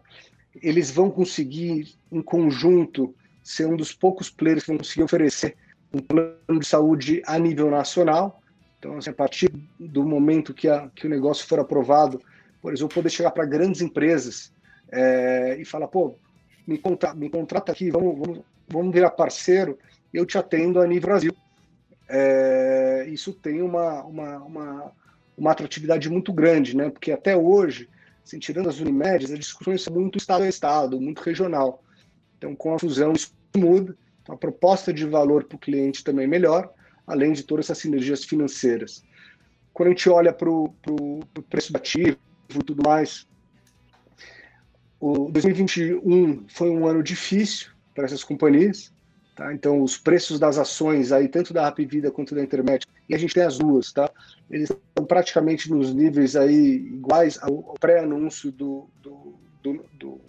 Eles 0.62 0.92
vão 0.92 1.10
conseguir, 1.10 1.96
em 2.12 2.22
conjunto, 2.22 3.14
ser 3.44 3.66
um 3.66 3.76
dos 3.76 3.94
poucos 3.94 4.30
players 4.30 4.64
que 4.64 4.70
vão 4.70 4.78
conseguir 4.78 5.04
oferecer 5.04 5.56
um 5.94 6.00
plano 6.00 6.60
de 6.60 6.66
saúde 6.66 7.22
a 7.26 7.38
nível 7.40 7.70
nacional. 7.70 8.42
Então, 8.78 8.98
assim, 8.98 9.10
a 9.10 9.14
partir 9.14 9.52
do 9.80 10.04
momento 10.06 10.54
que, 10.54 10.68
a, 10.68 10.90
que 10.96 11.08
o 11.08 11.10
negócio 11.10 11.48
for 11.48 11.60
aprovado, 11.60 12.22
por 12.62 12.74
exemplo, 12.74 12.94
poder 12.94 13.10
chegar 13.10 13.32
para 13.32 13.46
grandes 13.46 13.82
empresas 13.82 14.54
é, 14.92 15.58
e 15.60 15.66
falar, 15.66 15.88
pô, 15.88 16.16
me, 16.66 16.78
contra, 16.78 17.14
me 17.14 17.30
contrata 17.30 17.72
aqui, 17.72 17.90
vamos, 17.90 18.18
vamos, 18.18 18.42
vamos 18.68 18.94
virar 18.94 19.12
parceiro, 19.12 19.78
eu 20.14 20.26
te 20.26 20.38
atendo 20.38 20.80
a 20.80 20.88
nível 20.88 21.10
Brasil. 21.10 21.36
É, 22.08 23.08
isso 23.10 23.34
tem 23.34 23.62
uma, 23.62 24.04
uma, 24.04 24.38
uma, 24.38 24.92
uma 25.38 25.52
atratividade 25.52 26.10
muito 26.10 26.34
grande, 26.34 26.76
né? 26.76 26.90
Porque 26.90 27.12
até 27.12 27.36
hoje 27.36 27.88
assim, 28.30 28.40
tirando 28.40 28.70
as 28.70 28.80
Unimedes, 28.80 29.32
as 29.32 29.40
discussões 29.40 29.82
são 29.82 29.94
muito 29.94 30.18
estado 30.18 30.44
a 30.44 30.48
estado, 30.48 31.02
muito 31.02 31.22
regional. 31.22 31.84
Então, 32.38 32.56
com 32.56 32.76
a 32.76 32.80
fusão, 32.80 33.12
isso 33.14 33.34
muda. 33.58 33.98
Então, 34.22 34.36
a 34.36 34.38
proposta 34.38 34.94
de 34.94 35.06
valor 35.06 35.44
para 35.44 35.56
o 35.56 35.60
cliente 35.60 36.04
também 36.04 36.28
melhor, 36.28 36.72
além 37.08 37.34
de 37.34 37.44
todas 37.44 37.66
essas 37.66 37.80
sinergias 37.80 38.24
financeiras. 38.24 39.04
Quando 39.74 39.88
a 39.88 39.92
gente 39.92 40.10
olha 40.10 40.32
para 40.32 40.50
o 40.50 40.74
preço 41.50 41.74
do 41.74 41.78
ativo 41.78 42.18
e 42.50 42.64
tudo 42.64 42.84
mais, 42.86 43.28
o 45.00 45.30
2021 45.32 46.46
foi 46.48 46.70
um 46.70 46.86
ano 46.86 47.02
difícil 47.02 47.72
para 47.96 48.06
essas 48.06 48.24
companhias. 48.24 48.94
Tá? 49.36 49.54
Então, 49.54 49.82
os 49.82 49.98
preços 49.98 50.38
das 50.38 50.58
ações, 50.58 51.12
aí, 51.12 51.28
tanto 51.28 51.54
da 51.54 51.64
Rapvida 51.64 52.12
quanto 52.12 52.36
da 52.36 52.44
Internet, 52.44 52.86
e 53.08 53.16
a 53.16 53.18
gente 53.18 53.34
tem 53.34 53.44
as 53.44 53.58
duas, 53.58 53.92
tá? 53.92 54.09
Eles 54.50 54.70
estão 54.70 55.06
praticamente 55.06 55.70
nos 55.72 55.94
níveis 55.94 56.36
aí 56.36 56.76
iguais 56.76 57.38
ao, 57.42 57.76
pré-anúncio 57.80 58.52
do, 58.52 58.88
do, 59.02 59.36
do, 59.62 59.86
do, 59.94 60.22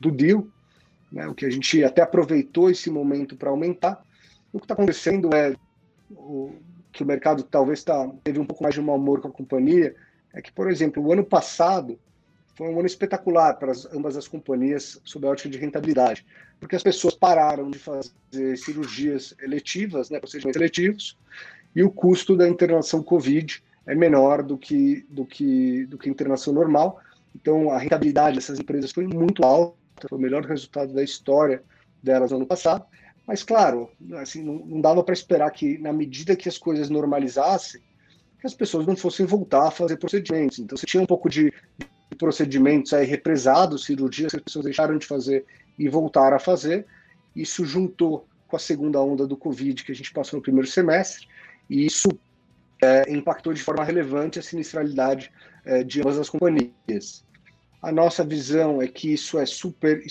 do 0.00 0.10
deal, 0.10 0.46
né? 1.12 1.26
o 1.26 1.34
que 1.34 1.46
a 1.46 1.50
gente 1.50 1.84
até 1.84 2.02
aproveitou 2.02 2.70
esse 2.70 2.90
momento 2.90 3.36
para 3.36 3.50
aumentar. 3.50 4.02
O 4.52 4.58
que 4.58 4.64
está 4.64 4.74
acontecendo 4.74 5.34
é 5.34 5.54
o, 6.10 6.52
que 6.92 7.02
o 7.02 7.06
mercado 7.06 7.42
talvez 7.42 7.84
tá, 7.84 8.10
teve 8.24 8.38
um 8.38 8.46
pouco 8.46 8.62
mais 8.62 8.74
de 8.74 8.80
mau 8.80 8.96
humor 8.96 9.20
com 9.20 9.28
a 9.28 9.32
companhia, 9.32 9.94
é 10.32 10.40
que, 10.40 10.52
por 10.52 10.70
exemplo, 10.70 11.02
o 11.02 11.12
ano 11.12 11.24
passado 11.24 11.98
foi 12.58 12.68
um 12.68 12.78
ano 12.78 12.86
espetacular 12.86 13.54
para 13.54 13.70
as, 13.70 13.86
ambas 13.94 14.16
as 14.16 14.26
companhias 14.26 15.00
sob 15.04 15.26
a 15.26 15.30
ótica 15.30 15.48
de 15.48 15.58
rentabilidade, 15.58 16.26
porque 16.58 16.74
as 16.74 16.82
pessoas 16.82 17.14
pararam 17.14 17.70
de 17.70 17.78
fazer 17.78 18.56
cirurgias 18.56 19.32
eletivas, 19.40 20.10
né, 20.10 20.18
procedimentos 20.18 20.60
eletivos, 20.60 21.16
e 21.74 21.82
o 21.82 21.90
custo 21.90 22.36
da 22.36 22.48
internação 22.48 23.02
COVID 23.02 23.62
é 23.86 23.94
menor 23.94 24.42
do 24.42 24.58
que 24.58 25.06
do 25.08 25.24
que 25.24 25.86
do 25.86 25.98
que 25.98 26.08
a 26.08 26.12
internação 26.12 26.52
normal. 26.52 27.00
Então 27.34 27.70
a 27.70 27.78
rentabilidade 27.78 28.36
dessas 28.36 28.58
empresas 28.58 28.92
foi 28.92 29.06
muito 29.06 29.44
alta, 29.44 30.08
foi 30.08 30.18
o 30.18 30.20
melhor 30.20 30.44
resultado 30.44 30.92
da 30.92 31.02
história 31.02 31.62
delas 32.02 32.30
no 32.30 32.38
ano 32.38 32.46
passado. 32.46 32.84
Mas 33.26 33.42
claro, 33.42 33.90
assim, 34.16 34.42
não, 34.42 34.54
não 34.64 34.80
dava 34.80 35.02
para 35.02 35.12
esperar 35.12 35.50
que 35.50 35.78
na 35.78 35.92
medida 35.92 36.34
que 36.34 36.48
as 36.48 36.56
coisas 36.56 36.88
normalizassem, 36.88 37.80
que 38.40 38.46
as 38.46 38.54
pessoas 38.54 38.86
não 38.86 38.96
fossem 38.96 39.26
voltar 39.26 39.68
a 39.68 39.70
fazer 39.70 39.98
procedimentos. 39.98 40.58
Então 40.58 40.76
você 40.76 40.86
tinha 40.86 41.02
um 41.02 41.06
pouco 41.06 41.28
de 41.28 41.52
procedimentos 42.18 42.92
aí 42.92 43.06
represados, 43.06 43.84
cirurgias 43.84 44.30
que 44.30 44.36
as 44.36 44.42
pessoas 44.42 44.64
deixaram 44.64 44.96
de 44.96 45.06
fazer 45.06 45.44
e 45.78 45.88
voltaram 45.88 46.36
a 46.36 46.40
fazer. 46.40 46.86
Isso 47.36 47.64
juntou 47.64 48.26
com 48.46 48.56
a 48.56 48.58
segunda 48.58 49.00
onda 49.00 49.26
do 49.26 49.36
Covid 49.36 49.84
que 49.84 49.92
a 49.92 49.94
gente 49.94 50.12
passou 50.12 50.38
no 50.38 50.42
primeiro 50.42 50.66
semestre, 50.66 51.28
e 51.68 51.86
isso 51.86 52.08
é, 52.82 53.12
impactou 53.12 53.52
de 53.52 53.62
forma 53.62 53.84
relevante 53.84 54.38
a 54.38 54.42
sinistralidade 54.42 55.30
é, 55.64 55.82
de 55.82 56.00
ambas 56.00 56.18
as 56.18 56.30
companhias. 56.30 57.24
A 57.82 57.92
nossa 57.92 58.24
visão 58.24 58.82
é 58.82 58.88
que 58.88 59.12
isso 59.12 59.38
é 59.38 59.46
super, 59.46 60.02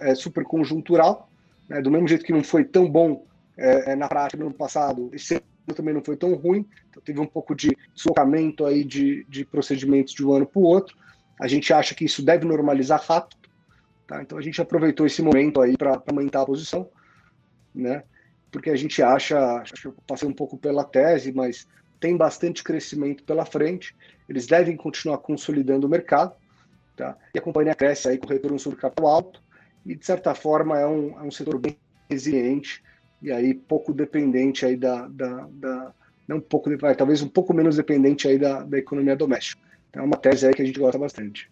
é 0.00 0.14
super 0.14 0.44
conjuntural, 0.44 1.30
né? 1.68 1.80
do 1.80 1.90
mesmo 1.90 2.08
jeito 2.08 2.24
que 2.24 2.32
não 2.32 2.42
foi 2.42 2.64
tão 2.64 2.90
bom 2.90 3.24
é, 3.56 3.92
é, 3.92 3.96
na 3.96 4.08
prática 4.08 4.38
no 4.42 4.48
ano 4.48 4.54
passado, 4.54 5.10
esse 5.12 5.34
ano 5.34 5.42
também 5.74 5.94
não 5.94 6.02
foi 6.02 6.16
tão 6.16 6.34
ruim, 6.34 6.66
então 6.90 7.02
teve 7.02 7.20
um 7.20 7.26
pouco 7.26 7.54
de 7.54 7.76
deslocamento 7.94 8.64
aí 8.64 8.82
de, 8.82 9.24
de 9.28 9.44
procedimentos 9.44 10.14
de 10.14 10.26
um 10.26 10.32
ano 10.32 10.46
para 10.46 10.60
o 10.60 10.64
outro, 10.64 10.96
a 11.40 11.46
gente 11.46 11.72
acha 11.72 11.94
que 11.94 12.04
isso 12.04 12.24
deve 12.24 12.44
normalizar 12.44 13.04
rápido, 13.06 13.48
tá? 14.06 14.22
Então 14.22 14.38
a 14.38 14.42
gente 14.42 14.60
aproveitou 14.60 15.06
esse 15.06 15.22
momento 15.22 15.60
aí 15.60 15.76
para 15.76 16.02
aumentar 16.06 16.42
a 16.42 16.46
posição, 16.46 16.88
né? 17.74 18.02
Porque 18.52 18.70
a 18.70 18.76
gente 18.76 19.02
acha, 19.02 19.56
acho 19.56 19.72
que 19.72 19.86
eu 19.86 19.94
passei 20.06 20.28
um 20.28 20.32
pouco 20.32 20.56
pela 20.56 20.84
tese, 20.84 21.32
mas 21.32 21.66
tem 21.98 22.16
bastante 22.16 22.62
crescimento 22.62 23.24
pela 23.24 23.44
frente. 23.44 23.96
Eles 24.28 24.46
devem 24.46 24.76
continuar 24.76 25.18
consolidando 25.18 25.86
o 25.86 25.90
mercado, 25.90 26.34
tá? 26.96 27.16
E 27.34 27.38
a 27.38 27.42
companhia 27.42 27.74
cresce 27.74 28.08
aí 28.08 28.18
com 28.18 28.28
retorno 28.28 28.58
sobre 28.58 28.78
capital 28.78 29.06
alto 29.06 29.42
e 29.84 29.96
de 29.96 30.04
certa 30.04 30.34
forma 30.34 30.78
é 30.78 30.86
um, 30.86 31.18
é 31.18 31.22
um 31.22 31.30
setor 31.30 31.58
bem 31.58 31.76
resiliente 32.08 32.82
e 33.20 33.32
aí 33.32 33.54
pouco 33.54 33.92
dependente 33.92 34.66
aí 34.66 34.76
da, 34.76 35.08
da, 35.08 35.48
da 35.50 35.92
não 36.28 36.36
um 36.36 36.40
pouco, 36.40 36.70
talvez 36.96 37.22
um 37.22 37.28
pouco 37.28 37.52
menos 37.52 37.76
dependente 37.76 38.28
aí 38.28 38.38
da, 38.38 38.62
da 38.62 38.78
economia 38.78 39.16
doméstica. 39.16 39.60
É 39.92 40.00
uma 40.00 40.16
tese 40.16 40.46
aí 40.46 40.54
que 40.54 40.62
a 40.62 40.64
gente 40.64 40.78
gosta 40.78 40.98
bastante. 40.98 41.50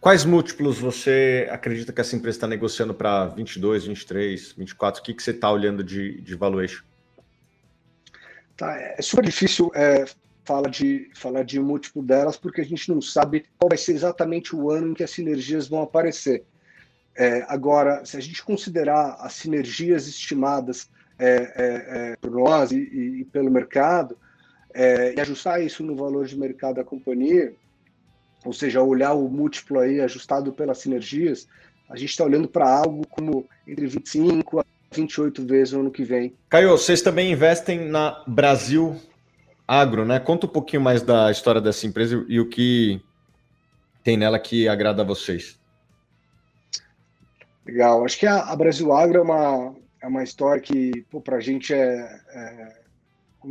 Quais 0.00 0.24
múltiplos 0.24 0.78
você 0.78 1.46
acredita 1.50 1.92
que 1.92 2.00
essa 2.00 2.16
empresa 2.16 2.38
está 2.38 2.46
negociando 2.46 2.94
para 2.94 3.26
22, 3.26 3.84
23, 3.86 4.52
24? 4.52 5.00
O 5.00 5.04
que, 5.04 5.12
que 5.12 5.22
você 5.22 5.30
está 5.30 5.50
olhando 5.50 5.84
de, 5.84 6.22
de 6.22 6.34
valuation? 6.34 6.82
Tá, 8.56 8.74
é 8.76 9.02
super 9.02 9.22
difícil 9.22 9.70
é, 9.74 10.06
fala 10.42 10.70
de, 10.70 11.10
fala 11.14 11.44
de 11.44 11.60
múltiplo 11.60 12.02
delas, 12.02 12.38
porque 12.38 12.62
a 12.62 12.64
gente 12.64 12.88
não 12.88 13.02
sabe 13.02 13.44
qual 13.58 13.68
vai 13.68 13.76
ser 13.76 13.92
exatamente 13.92 14.56
o 14.56 14.70
ano 14.70 14.88
em 14.88 14.94
que 14.94 15.04
as 15.04 15.10
sinergias 15.10 15.68
vão 15.68 15.82
aparecer. 15.82 16.44
É, 17.14 17.44
agora, 17.48 18.02
se 18.06 18.16
a 18.16 18.20
gente 18.20 18.42
considerar 18.42 19.16
as 19.20 19.34
sinergias 19.34 20.06
estimadas 20.06 20.88
é, 21.18 21.28
é, 21.28 22.12
é 22.12 22.16
por 22.16 22.30
nós 22.30 22.72
e, 22.72 22.78
e, 22.78 23.24
pelo 23.26 23.50
mercado, 23.50 24.16
é, 24.72 25.12
e 25.14 25.20
ajustar 25.20 25.62
isso 25.62 25.84
no 25.84 25.94
valor 25.94 26.24
de 26.24 26.38
mercado 26.38 26.76
da 26.76 26.84
companhia, 26.84 27.54
ou 28.44 28.52
seja, 28.52 28.82
olhar 28.82 29.12
o 29.14 29.28
múltiplo 29.28 29.78
aí 29.80 30.00
ajustado 30.00 30.52
pelas 30.52 30.78
sinergias, 30.78 31.46
a 31.88 31.96
gente 31.96 32.10
está 32.10 32.24
olhando 32.24 32.48
para 32.48 32.68
algo 32.68 33.06
como 33.08 33.46
entre 33.66 33.86
25 33.86 34.60
a 34.60 34.64
28 34.92 35.46
vezes 35.46 35.72
no 35.72 35.80
ano 35.80 35.90
que 35.90 36.04
vem. 36.04 36.34
Caio, 36.48 36.70
vocês 36.70 37.02
também 37.02 37.32
investem 37.32 37.88
na 37.88 38.22
Brasil 38.26 38.96
Agro, 39.66 40.04
né? 40.04 40.18
Conta 40.18 40.46
um 40.46 40.50
pouquinho 40.50 40.82
mais 40.82 41.02
da 41.02 41.30
história 41.30 41.60
dessa 41.60 41.86
empresa 41.86 42.24
e 42.28 42.40
o 42.40 42.48
que 42.48 43.00
tem 44.02 44.16
nela 44.16 44.38
que 44.38 44.68
agrada 44.68 45.02
a 45.02 45.04
vocês. 45.04 45.58
Legal. 47.66 48.04
Acho 48.04 48.18
que 48.18 48.26
a, 48.26 48.54
Brasil 48.56 48.92
Agro 48.92 49.18
é 49.18 49.22
uma, 49.22 49.74
é 50.02 50.06
uma 50.06 50.24
história 50.24 50.60
que, 50.60 51.04
para 51.22 51.36
a 51.36 51.40
gente 51.40 51.72
é, 51.72 52.20
é 52.28 52.80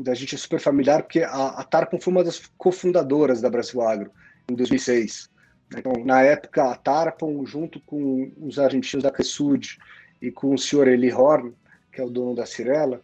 a 0.08 0.14
gente 0.14 0.36
é 0.36 0.38
super 0.38 0.60
familiar, 0.60 1.02
porque 1.04 1.24
a, 1.24 1.48
a 1.48 1.64
Tarpon 1.64 2.00
foi 2.00 2.14
uma 2.14 2.24
das 2.24 2.42
cofundadoras 2.58 3.42
da 3.42 3.50
Brasil 3.50 3.82
Agro 3.82 4.12
em 4.52 4.56
2006. 4.56 5.30
Então, 5.76 5.94
na 6.04 6.22
época, 6.22 6.72
a 6.72 6.76
Tarpon, 6.76 7.46
junto 7.46 7.80
com 7.82 8.32
os 8.42 8.58
argentinos 8.58 9.04
da 9.04 9.12
Cresud 9.12 9.78
e 10.22 10.32
com 10.32 10.54
o 10.54 10.58
senhor 10.58 10.88
Eli 10.88 11.14
Horn, 11.14 11.54
que 11.92 12.02
é 12.02 12.04
o 12.04 12.10
dono 12.10 12.36
da 12.36 12.46
Cirela, 12.46 13.02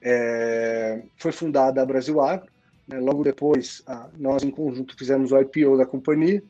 é, 0.00 1.02
foi 1.16 1.32
fundada 1.32 1.80
a 1.80 1.86
Brasil 1.86 2.20
Agro. 2.20 2.50
Né? 2.86 2.98
Logo 2.98 3.24
depois, 3.24 3.82
a, 3.86 4.08
nós 4.18 4.42
em 4.42 4.50
conjunto 4.50 4.96
fizemos 4.96 5.32
o 5.32 5.40
IPO 5.40 5.78
da 5.78 5.86
companhia. 5.86 6.42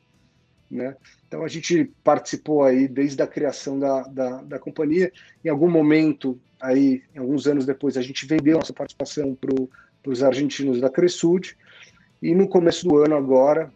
Né? 0.71 0.97
Então, 1.29 1.45
a 1.45 1.49
gente 1.49 1.85
participou 2.03 2.65
aí 2.65 2.89
desde 2.89 3.23
a 3.23 3.27
criação 3.27 3.79
da, 3.79 4.03
da, 4.03 4.43
da 4.43 4.59
companhia. 4.59 5.13
Em 5.45 5.49
algum 5.49 5.71
momento, 5.71 6.41
aí, 6.61 7.03
alguns 7.17 7.47
anos 7.47 7.65
depois, 7.65 7.97
a 7.97 8.03
gente 8.03 8.27
vendeu 8.27 8.59
nossa 8.59 8.73
participação 8.73 9.35
para 9.35 10.11
os 10.11 10.23
argentinos 10.23 10.81
da 10.81 10.91
Cresud. 10.91 11.57
E 12.21 12.35
no 12.35 12.49
começo 12.49 12.89
do 12.89 12.97
ano 12.97 13.17
agora, 13.17 13.73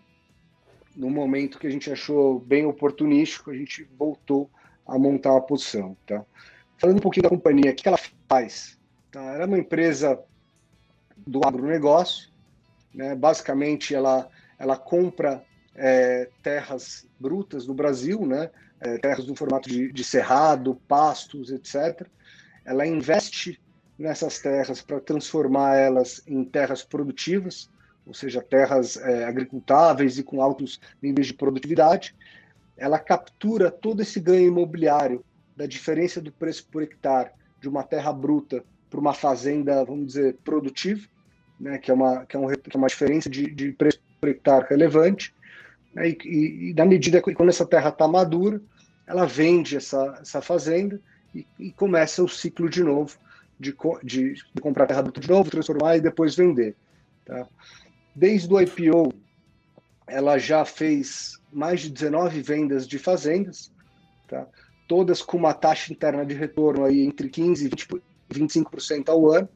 no 0.96 1.10
momento 1.10 1.58
que 1.58 1.66
a 1.66 1.70
gente 1.70 1.92
achou 1.92 2.40
bem 2.40 2.64
oportunístico, 2.64 3.50
a 3.50 3.54
gente 3.54 3.86
voltou 3.98 4.50
a 4.86 4.98
montar 4.98 5.36
a 5.36 5.40
posição. 5.40 5.96
Tá? 6.06 6.24
Falando 6.78 6.96
um 6.96 7.00
pouquinho 7.00 7.24
da 7.24 7.28
companhia, 7.28 7.70
o 7.70 7.74
que 7.74 7.86
ela 7.86 7.98
faz? 8.28 8.78
Tá? 9.10 9.22
Ela 9.22 9.42
é 9.42 9.46
uma 9.46 9.58
empresa 9.58 10.18
do 11.26 11.40
agronegócio, 11.46 12.30
né? 12.94 13.14
basicamente 13.14 13.94
ela, 13.94 14.28
ela 14.58 14.76
compra 14.76 15.44
é, 15.74 16.30
terras 16.42 17.06
brutas 17.20 17.66
no 17.66 17.74
Brasil, 17.74 18.24
né? 18.26 18.50
É, 18.80 18.98
terras 18.98 19.26
no 19.26 19.34
formato 19.34 19.68
de, 19.68 19.90
de 19.90 20.04
cerrado, 20.04 20.74
pastos, 20.86 21.50
etc. 21.50 22.06
Ela 22.64 22.86
investe 22.86 23.60
nessas 23.98 24.38
terras 24.38 24.82
para 24.82 25.00
transformar 25.00 25.76
elas 25.76 26.22
em 26.26 26.44
terras 26.44 26.82
produtivas, 26.82 27.70
ou 28.06 28.14
seja, 28.14 28.40
terras 28.40 28.96
é, 28.96 29.24
agricultáveis 29.24 30.16
e 30.18 30.22
com 30.22 30.40
altos 30.40 30.80
níveis 31.02 31.26
de 31.26 31.34
produtividade, 31.34 32.14
ela 32.76 32.98
captura 32.98 33.70
todo 33.70 34.02
esse 34.02 34.20
ganho 34.20 34.48
imobiliário 34.48 35.24
da 35.56 35.66
diferença 35.66 36.20
do 36.20 36.30
preço 36.30 36.66
por 36.70 36.82
hectare 36.82 37.30
de 37.60 37.68
uma 37.68 37.82
terra 37.82 38.12
bruta 38.12 38.62
para 38.88 39.00
uma 39.00 39.14
fazenda, 39.14 39.84
vamos 39.84 40.08
dizer, 40.08 40.36
produtiva, 40.44 41.06
né, 41.58 41.78
que, 41.78 41.90
é 41.90 41.94
uma, 41.94 42.24
que, 42.26 42.36
é 42.36 42.38
um, 42.38 42.48
que 42.48 42.76
é 42.76 42.78
uma 42.78 42.86
diferença 42.86 43.28
de, 43.28 43.50
de 43.50 43.72
preço 43.72 44.00
por 44.20 44.28
hectare 44.28 44.66
relevante, 44.68 45.34
né, 45.94 46.10
e, 46.10 46.18
e, 46.24 46.70
e, 46.70 46.74
na 46.74 46.84
medida 46.84 47.20
que 47.20 47.34
quando 47.34 47.48
essa 47.48 47.66
terra 47.66 47.88
está 47.88 48.06
madura, 48.06 48.60
ela 49.06 49.26
vende 49.26 49.76
essa, 49.76 50.18
essa 50.20 50.42
fazenda 50.42 51.00
e, 51.34 51.46
e, 51.58 51.72
começa 51.72 52.22
o 52.22 52.28
ciclo 52.28 52.68
de 52.68 52.82
novo 52.82 53.16
de, 53.58 53.74
de, 54.04 54.34
de 54.34 54.60
comprar 54.60 54.86
terra 54.86 55.02
bruta 55.02 55.20
de 55.20 55.28
novo, 55.28 55.50
transformar 55.50 55.96
e 55.96 56.00
depois 56.00 56.36
vender. 56.36 56.76
Tá? 57.24 57.46
Desde 58.16 58.50
o 58.50 58.58
IPO, 58.58 59.12
ela 60.06 60.38
já 60.38 60.64
fez 60.64 61.38
mais 61.52 61.82
de 61.82 61.90
19 61.90 62.40
vendas 62.40 62.88
de 62.88 62.98
fazendas, 62.98 63.70
tá? 64.26 64.46
todas 64.88 65.20
com 65.20 65.36
uma 65.36 65.52
taxa 65.52 65.92
interna 65.92 66.24
de 66.24 66.34
retorno 66.34 66.86
aí 66.86 67.02
entre 67.02 67.28
15% 67.28 68.00
e 68.30 68.34
25% 68.34 69.10
ao 69.10 69.30
ano, 69.30 69.46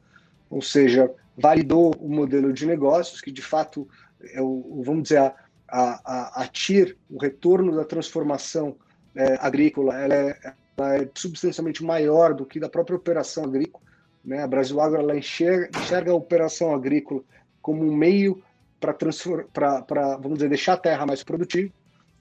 ou 0.51 0.61
seja, 0.61 1.11
validou 1.39 1.95
o 1.99 2.09
modelo 2.11 2.53
de 2.53 2.67
negócios, 2.67 3.23
que 3.23 3.33
de 3.33 3.41
fato 3.41 3.89
é 4.23 4.43
o, 4.43 4.83
vamos 4.85 5.05
dizer, 5.05 5.21
a, 5.21 5.35
a, 5.67 6.43
a 6.43 6.47
TIR, 6.47 6.99
o 7.09 7.19
retorno 7.19 7.75
da 7.75 7.85
transformação 7.87 8.77
é, 9.15 9.39
agrícola, 9.41 9.99
ela 9.99 10.15
é, 10.15 10.39
ela 10.77 10.97
é, 10.97 11.09
substancialmente 11.15 11.83
maior 11.83 12.35
do 12.35 12.45
que 12.45 12.61
da 12.61 12.69
própria 12.69 12.97
operação 12.97 13.45
agrícola. 13.45 13.83
Né? 14.23 14.43
A 14.43 14.47
Brasil 14.47 14.79
Agro 14.83 15.01
ela 15.01 15.17
enxerga, 15.17 15.71
enxerga 15.79 16.11
a 16.13 16.15
operação 16.15 16.75
agrícola 16.75 17.23
como 17.63 17.83
um 17.83 17.97
meio 17.97 18.43
para, 18.81 20.17
vamos 20.17 20.39
dizer, 20.39 20.49
deixar 20.49 20.73
a 20.73 20.79
terra 20.79 21.07
mais 21.07 21.23
produtiva. 21.23 21.71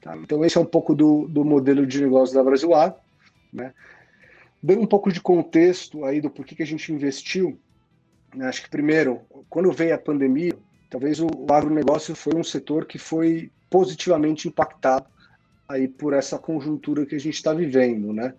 Tá? 0.02 0.16
Então, 0.18 0.44
esse 0.44 0.58
é 0.58 0.62
um 0.62 0.66
pouco 0.66 0.94
do, 0.94 1.28
do 1.28 1.44
modelo 1.44 1.86
de 1.86 2.02
negócio 2.02 2.36
da 2.36 2.44
Brasil 2.44 2.74
Agro. 2.74 3.00
Né? 3.52 3.74
Dando 4.62 4.82
um 4.82 4.88
pouco 4.88 5.12
de 5.12 5.22
contexto 5.22 6.06
aí 6.06 6.22
do 6.22 6.30
porquê 6.30 6.56
que 6.56 6.64
a 6.64 6.68
gente 6.68 6.92
investiu, 6.92 7.60
né? 8.36 8.48
acho 8.48 8.64
que 8.64 8.70
primeiro, 8.70 9.22
quando 9.50 9.72
veio 9.72 9.96
a 9.96 9.98
pandemia, 9.98 10.54
talvez 10.90 11.20
o, 11.20 11.28
o 11.28 11.54
agronegócio 11.54 12.16
foi 12.16 12.36
um 12.36 12.44
setor 12.44 12.86
que 12.86 12.98
foi 12.98 13.52
positivamente 13.70 14.48
impactado 14.48 15.06
aí 15.68 15.88
por 15.88 16.14
essa 16.14 16.38
conjuntura 16.40 17.06
que 17.06 17.16
a 17.16 17.20
gente 17.20 17.36
está 17.36 17.54
vivendo, 17.54 18.12
né? 18.12 18.34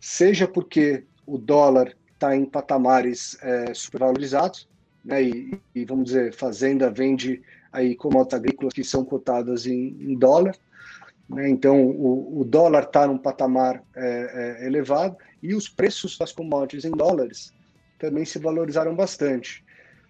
Seja 0.00 0.46
porque 0.46 1.04
o 1.26 1.36
dólar 1.36 1.92
está 2.14 2.36
em 2.36 2.44
patamares 2.44 3.36
é, 3.42 3.74
supervalorizados, 3.74 4.68
né, 5.04 5.22
e, 5.22 5.60
e, 5.74 5.84
vamos 5.84 6.06
dizer, 6.06 6.32
fazenda 6.32 6.90
vende 6.90 7.42
aí 7.72 7.94
commodities 7.94 8.34
agrícolas 8.34 8.74
que 8.74 8.84
são 8.84 9.04
cotadas 9.04 9.66
em, 9.66 9.96
em 10.00 10.16
dólar, 10.16 10.56
né, 11.28 11.48
então 11.48 11.84
o, 11.84 12.40
o 12.40 12.44
dólar 12.44 12.84
está 12.84 13.06
num 13.06 13.18
patamar 13.18 13.82
é, 13.96 14.60
é, 14.62 14.66
elevado 14.66 15.16
e 15.42 15.54
os 15.54 15.68
preços 15.68 16.16
das 16.18 16.32
commodities 16.32 16.84
em 16.84 16.90
dólares 16.90 17.52
também 17.98 18.24
se 18.24 18.38
valorizaram 18.38 18.94
bastante. 18.94 19.64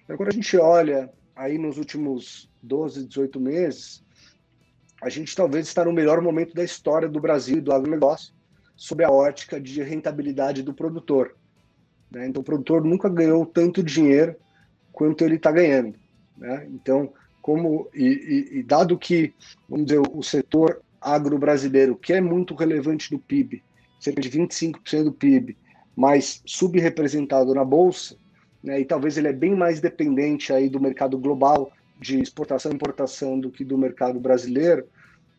Agora 0.09 0.31
a 0.31 0.33
gente 0.33 0.57
olha 0.57 1.11
aí 1.37 1.59
nos 1.59 1.79
últimos 1.79 2.51
12, 2.63 3.07
18 3.07 3.41
meses, 3.41 4.03
a 5.03 5.09
gente 5.09 5.35
talvez 5.35 5.67
está 5.67 5.85
no 5.85 5.93
melhor 5.93 6.21
momento 6.21 6.55
da 6.55 6.63
história 6.63 7.09
do 7.09 7.21
Brasil 7.21 7.59
e 7.59 7.61
do 7.61 7.73
agronegócio, 7.73 8.33
sob 8.77 9.05
a 9.05 9.11
ótica 9.11 9.61
de 9.61 9.83
rentabilidade 9.83 10.63
do 10.63 10.73
produtor. 10.73 11.37
Né? 12.11 12.29
Então, 12.29 12.41
o 12.41 12.45
produtor 12.45 12.85
nunca 12.85 13.09
ganhou 13.09 13.45
tanto 13.45 13.83
dinheiro 13.83 14.37
quanto 14.93 15.25
ele 15.25 15.37
está 15.37 15.51
ganhando. 15.51 15.95
Né? 16.37 16.67
Então, 16.71 17.13
como 17.41 17.89
e, 17.95 18.07
e, 18.53 18.59
e, 18.59 18.63
dado 18.63 18.99
que, 18.99 19.35
vamos 19.69 19.87
dizer, 19.87 20.01
o 20.13 20.23
setor 20.23 20.83
agro 21.01 21.39
brasileiro, 21.39 21.97
que 21.97 22.13
é 22.13 22.21
muito 22.21 22.55
relevante 22.55 23.13
no 23.13 23.19
PIB, 23.19 23.63
cerca 23.99 24.21
de 24.21 24.31
25% 24.31 25.05
do 25.05 25.13
PIB, 25.13 25.57
mas 25.97 26.43
subrepresentado 26.47 27.55
na 27.55 27.65
bolsa, 27.65 28.17
né, 28.63 28.81
e 28.81 28.85
talvez 28.85 29.19
ele 29.19 29.29
é 29.29 29.33
bem 29.33 29.55
mais 29.57 29.81
dependente 29.81 30.53
aí 30.53 30.69
do 30.69 30.81
mercado 30.81 31.19
global 31.19 31.73
de 32.01 32.21
exportação 32.21 32.71
e 32.71 32.75
importação 32.75 33.39
do 33.39 33.51
que 33.51 33.65
do 33.65 33.77
mercado 33.77 34.21
brasileiro, 34.21 34.87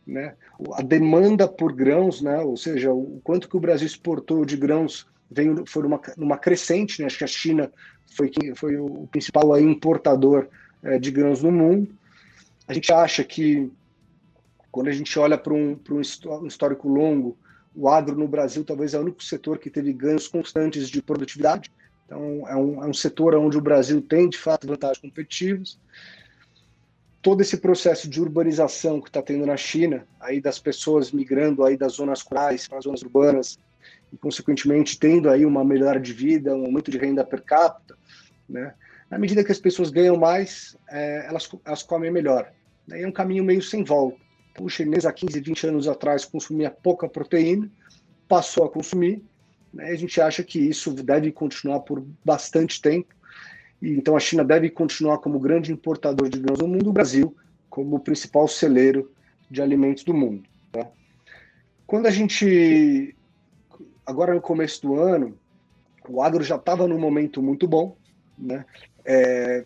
né, 0.06 0.34
a 0.74 0.82
demanda 0.82 1.48
por 1.48 1.72
grãos, 1.72 2.20
né, 2.20 2.38
ou 2.40 2.56
seja, 2.56 2.92
o 2.92 3.20
quanto 3.24 3.48
que 3.48 3.56
o 3.56 3.60
Brasil 3.60 3.86
exportou 3.86 4.44
de 4.44 4.56
grãos 4.56 5.06
veio 5.34 5.64
foi 5.66 5.82
numa, 5.82 6.00
numa 6.16 6.38
crescente, 6.38 7.00
né, 7.00 7.06
acho 7.06 7.18
que 7.18 7.24
a 7.24 7.28
China 7.28 7.72
foi, 8.14 8.30
foi 8.54 8.76
o 8.76 9.06
principal 9.10 9.58
importador 9.58 10.48
é, 10.82 10.98
de 10.98 11.10
grãos 11.10 11.42
no 11.42 11.50
mundo. 11.50 11.94
A 12.66 12.72
gente 12.72 12.92
acha 12.92 13.24
que, 13.24 13.70
quando 14.70 14.88
a 14.88 14.92
gente 14.92 15.18
olha 15.18 15.36
para 15.36 15.52
um, 15.52 15.78
um 15.90 16.46
histórico 16.46 16.88
longo, 16.88 17.36
o 17.74 17.88
agro 17.88 18.16
no 18.16 18.28
Brasil 18.28 18.64
talvez 18.64 18.94
é 18.94 18.98
o 18.98 19.02
único 19.02 19.22
setor 19.22 19.58
que 19.58 19.68
teve 19.68 19.92
ganhos 19.92 20.28
constantes 20.28 20.88
de 20.88 21.02
produtividade. 21.02 21.70
Então, 22.06 22.46
é 22.46 22.56
um, 22.56 22.84
é 22.84 22.86
um 22.86 22.94
setor 22.94 23.34
onde 23.34 23.56
o 23.56 23.60
Brasil 23.60 24.00
tem, 24.00 24.28
de 24.28 24.38
fato, 24.38 24.66
vantagens 24.66 24.98
competitivas. 24.98 25.78
Todo 27.20 27.40
esse 27.40 27.56
processo 27.56 28.08
de 28.08 28.20
urbanização 28.20 29.00
que 29.00 29.08
está 29.08 29.22
tendo 29.22 29.46
na 29.46 29.56
China, 29.56 30.06
aí 30.20 30.40
das 30.40 30.58
pessoas 30.58 31.10
migrando 31.10 31.64
aí 31.64 31.76
das 31.76 31.94
zonas 31.94 32.20
rurais 32.20 32.68
para 32.68 32.78
as 32.78 32.84
zonas 32.84 33.02
urbanas, 33.02 33.58
e, 34.14 34.16
consequentemente, 34.16 34.98
tendo 34.98 35.28
aí 35.28 35.44
uma 35.44 35.64
melhora 35.64 35.98
de 35.98 36.12
vida, 36.12 36.54
um 36.54 36.66
aumento 36.66 36.90
de 36.90 36.98
renda 36.98 37.24
per 37.24 37.42
capita, 37.42 37.98
né? 38.48 38.72
Na 39.10 39.18
medida 39.18 39.44
que 39.44 39.52
as 39.52 39.58
pessoas 39.58 39.90
ganham 39.90 40.16
mais, 40.16 40.76
é, 40.88 41.26
elas, 41.26 41.48
elas 41.64 41.82
comem 41.82 42.10
melhor. 42.10 42.50
Daí 42.86 43.02
é 43.02 43.06
um 43.06 43.12
caminho 43.12 43.44
meio 43.44 43.62
sem 43.62 43.82
volta. 43.84 44.18
O 44.58 44.68
chinês, 44.68 45.04
há 45.04 45.12
15, 45.12 45.40
20 45.40 45.66
anos 45.66 45.88
atrás, 45.88 46.24
consumia 46.24 46.70
pouca 46.70 47.08
proteína, 47.08 47.70
passou 48.28 48.64
a 48.64 48.70
consumir. 48.70 49.22
Né? 49.72 49.90
A 49.90 49.96
gente 49.96 50.20
acha 50.20 50.42
que 50.42 50.58
isso 50.58 50.92
deve 50.92 51.32
continuar 51.32 51.80
por 51.80 52.04
bastante 52.24 52.80
tempo. 52.80 53.14
e 53.82 53.90
então 53.90 54.16
a 54.16 54.20
China 54.20 54.44
deve 54.44 54.70
continuar 54.70 55.18
como 55.18 55.38
grande 55.38 55.72
importador 55.72 56.28
de 56.28 56.38
grãos 56.38 56.58
no 56.58 56.68
mundo, 56.68 56.90
o 56.90 56.92
Brasil 56.92 57.36
como 57.68 57.96
o 57.96 58.00
principal 58.00 58.46
celeiro 58.46 59.10
de 59.50 59.60
alimentos 59.60 60.04
do 60.04 60.14
mundo. 60.14 60.44
Tá? 60.70 60.88
Quando 61.86 62.06
a 62.06 62.10
gente, 62.10 63.16
agora 64.06 64.34
no 64.34 64.40
começo 64.40 64.82
do 64.82 65.00
ano, 65.00 65.38
o 66.08 66.22
agro 66.22 66.42
já 66.42 66.56
estava 66.56 66.86
num 66.86 66.98
momento 66.98 67.42
muito 67.42 67.66
bom, 67.66 67.96
né? 68.38 68.64
É, 69.04 69.64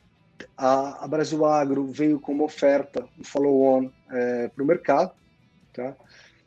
a, 0.57 1.05
a, 1.05 1.09
Brasil 1.09 1.44
Agro 1.44 1.87
veio 1.87 2.20
com 2.20 2.33
uma 2.33 2.44
oferta, 2.44 3.05
um 3.18 3.24
follow-on 3.24 3.90
é, 4.11 4.48
para 4.48 4.62
o 4.62 4.66
mercado. 4.66 5.12
Tá? 5.72 5.96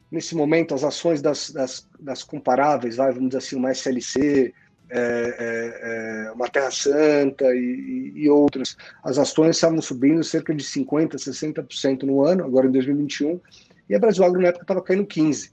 Nesse 0.10 0.36
momento, 0.36 0.74
as 0.74 0.84
ações 0.84 1.22
das, 1.22 1.52
das, 1.52 1.88
das 2.00 2.24
comparáveis, 2.24 2.98
vai, 2.98 3.12
vamos 3.12 3.30
dizer 3.30 3.38
assim, 3.38 3.56
uma 3.56 3.72
SLC, 3.72 4.54
é, 4.90 5.00
é, 5.00 6.28
é, 6.28 6.32
uma 6.32 6.50
Terra 6.50 6.70
Santa 6.70 7.46
e, 7.56 8.12
e, 8.16 8.30
outras, 8.30 8.76
as 9.04 9.18
ações 9.18 9.56
estavam 9.56 9.82
subindo 9.82 10.22
cerca 10.22 10.54
de 10.54 10.64
50%, 10.64 11.16
60% 11.16 12.04
no 12.04 12.26
ano, 12.26 12.44
agora 12.44 12.68
em 12.68 12.72
2021, 12.72 13.40
e 13.90 13.96
a 13.96 14.00
Brasil 14.00 14.26
Agro 14.26 14.42
na 14.42 14.50
época 14.50 14.66
estava 14.66 14.82
caindo 14.82 15.06
15%. 15.06 15.52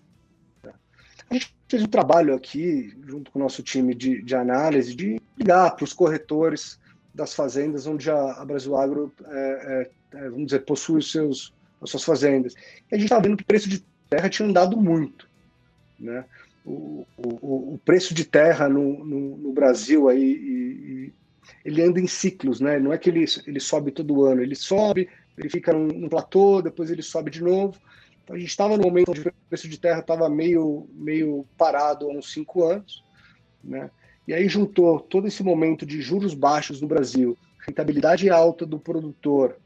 A 1.30 1.34
gente 1.34 1.54
fez 1.68 1.82
um 1.82 1.86
trabalho 1.86 2.34
aqui, 2.34 2.94
junto 3.06 3.30
com 3.30 3.38
o 3.38 3.42
nosso 3.42 3.62
time 3.62 3.94
de, 3.94 4.22
de 4.22 4.34
análise, 4.34 4.94
de 4.94 5.20
ligar 5.36 5.70
para 5.76 5.84
os 5.84 5.92
corretores 5.92 6.78
das 7.14 7.34
fazendas 7.34 7.86
onde 7.86 8.10
a, 8.10 8.32
a 8.32 8.44
Brasil 8.44 8.76
Agro, 8.76 9.12
é, 9.26 9.90
é, 10.12 10.18
é, 10.18 10.30
vamos 10.30 10.46
dizer, 10.46 10.60
possui 10.60 10.98
os 10.98 11.10
seus, 11.10 11.52
as 11.82 11.90
suas 11.90 12.04
fazendas. 12.04 12.54
E 12.54 12.94
a 12.94 12.96
gente 12.96 13.04
estava 13.04 13.22
vendo 13.22 13.36
que 13.36 13.42
o 13.42 13.46
preço 13.46 13.68
de 13.68 13.84
terra 14.08 14.28
tinha 14.28 14.48
andado 14.48 14.76
muito. 14.76 15.28
Né? 15.98 16.24
O, 16.64 17.06
o, 17.16 17.74
o 17.74 17.80
preço 17.84 18.14
de 18.14 18.24
terra 18.24 18.68
no, 18.68 19.04
no, 19.04 19.36
no 19.36 19.52
Brasil 19.52 20.08
aí, 20.08 20.22
e, 20.22 20.52
e, 20.52 21.12
ele 21.64 21.82
anda 21.82 22.00
em 22.00 22.06
ciclos, 22.06 22.60
né? 22.60 22.78
não 22.78 22.92
é 22.92 22.98
que 22.98 23.10
ele, 23.10 23.24
ele 23.46 23.60
sobe 23.60 23.90
todo 23.90 24.24
ano, 24.24 24.42
ele 24.42 24.54
sobe, 24.54 25.08
ele 25.36 25.48
fica 25.48 25.72
num, 25.72 25.86
num 25.86 26.08
platô, 26.08 26.62
depois 26.62 26.90
ele 26.90 27.02
sobe 27.02 27.30
de 27.30 27.42
novo. 27.42 27.78
A 28.30 28.36
gente 28.36 28.48
estava 28.48 28.76
no 28.76 28.82
momento 28.82 29.10
onde 29.10 29.20
o 29.20 29.32
preço 29.48 29.68
de 29.68 29.78
terra 29.78 30.00
estava 30.00 30.28
meio, 30.28 30.88
meio 30.92 31.46
parado 31.56 32.10
há 32.10 32.12
uns 32.12 32.32
cinco 32.32 32.64
anos, 32.64 33.02
né? 33.62 33.90
E 34.26 34.34
aí 34.34 34.46
juntou 34.48 35.00
todo 35.00 35.26
esse 35.26 35.42
momento 35.42 35.86
de 35.86 36.02
juros 36.02 36.34
baixos 36.34 36.82
no 36.82 36.86
Brasil, 36.86 37.36
rentabilidade 37.66 38.28
alta 38.28 38.66
do 38.66 38.78
produtor, 38.78 39.56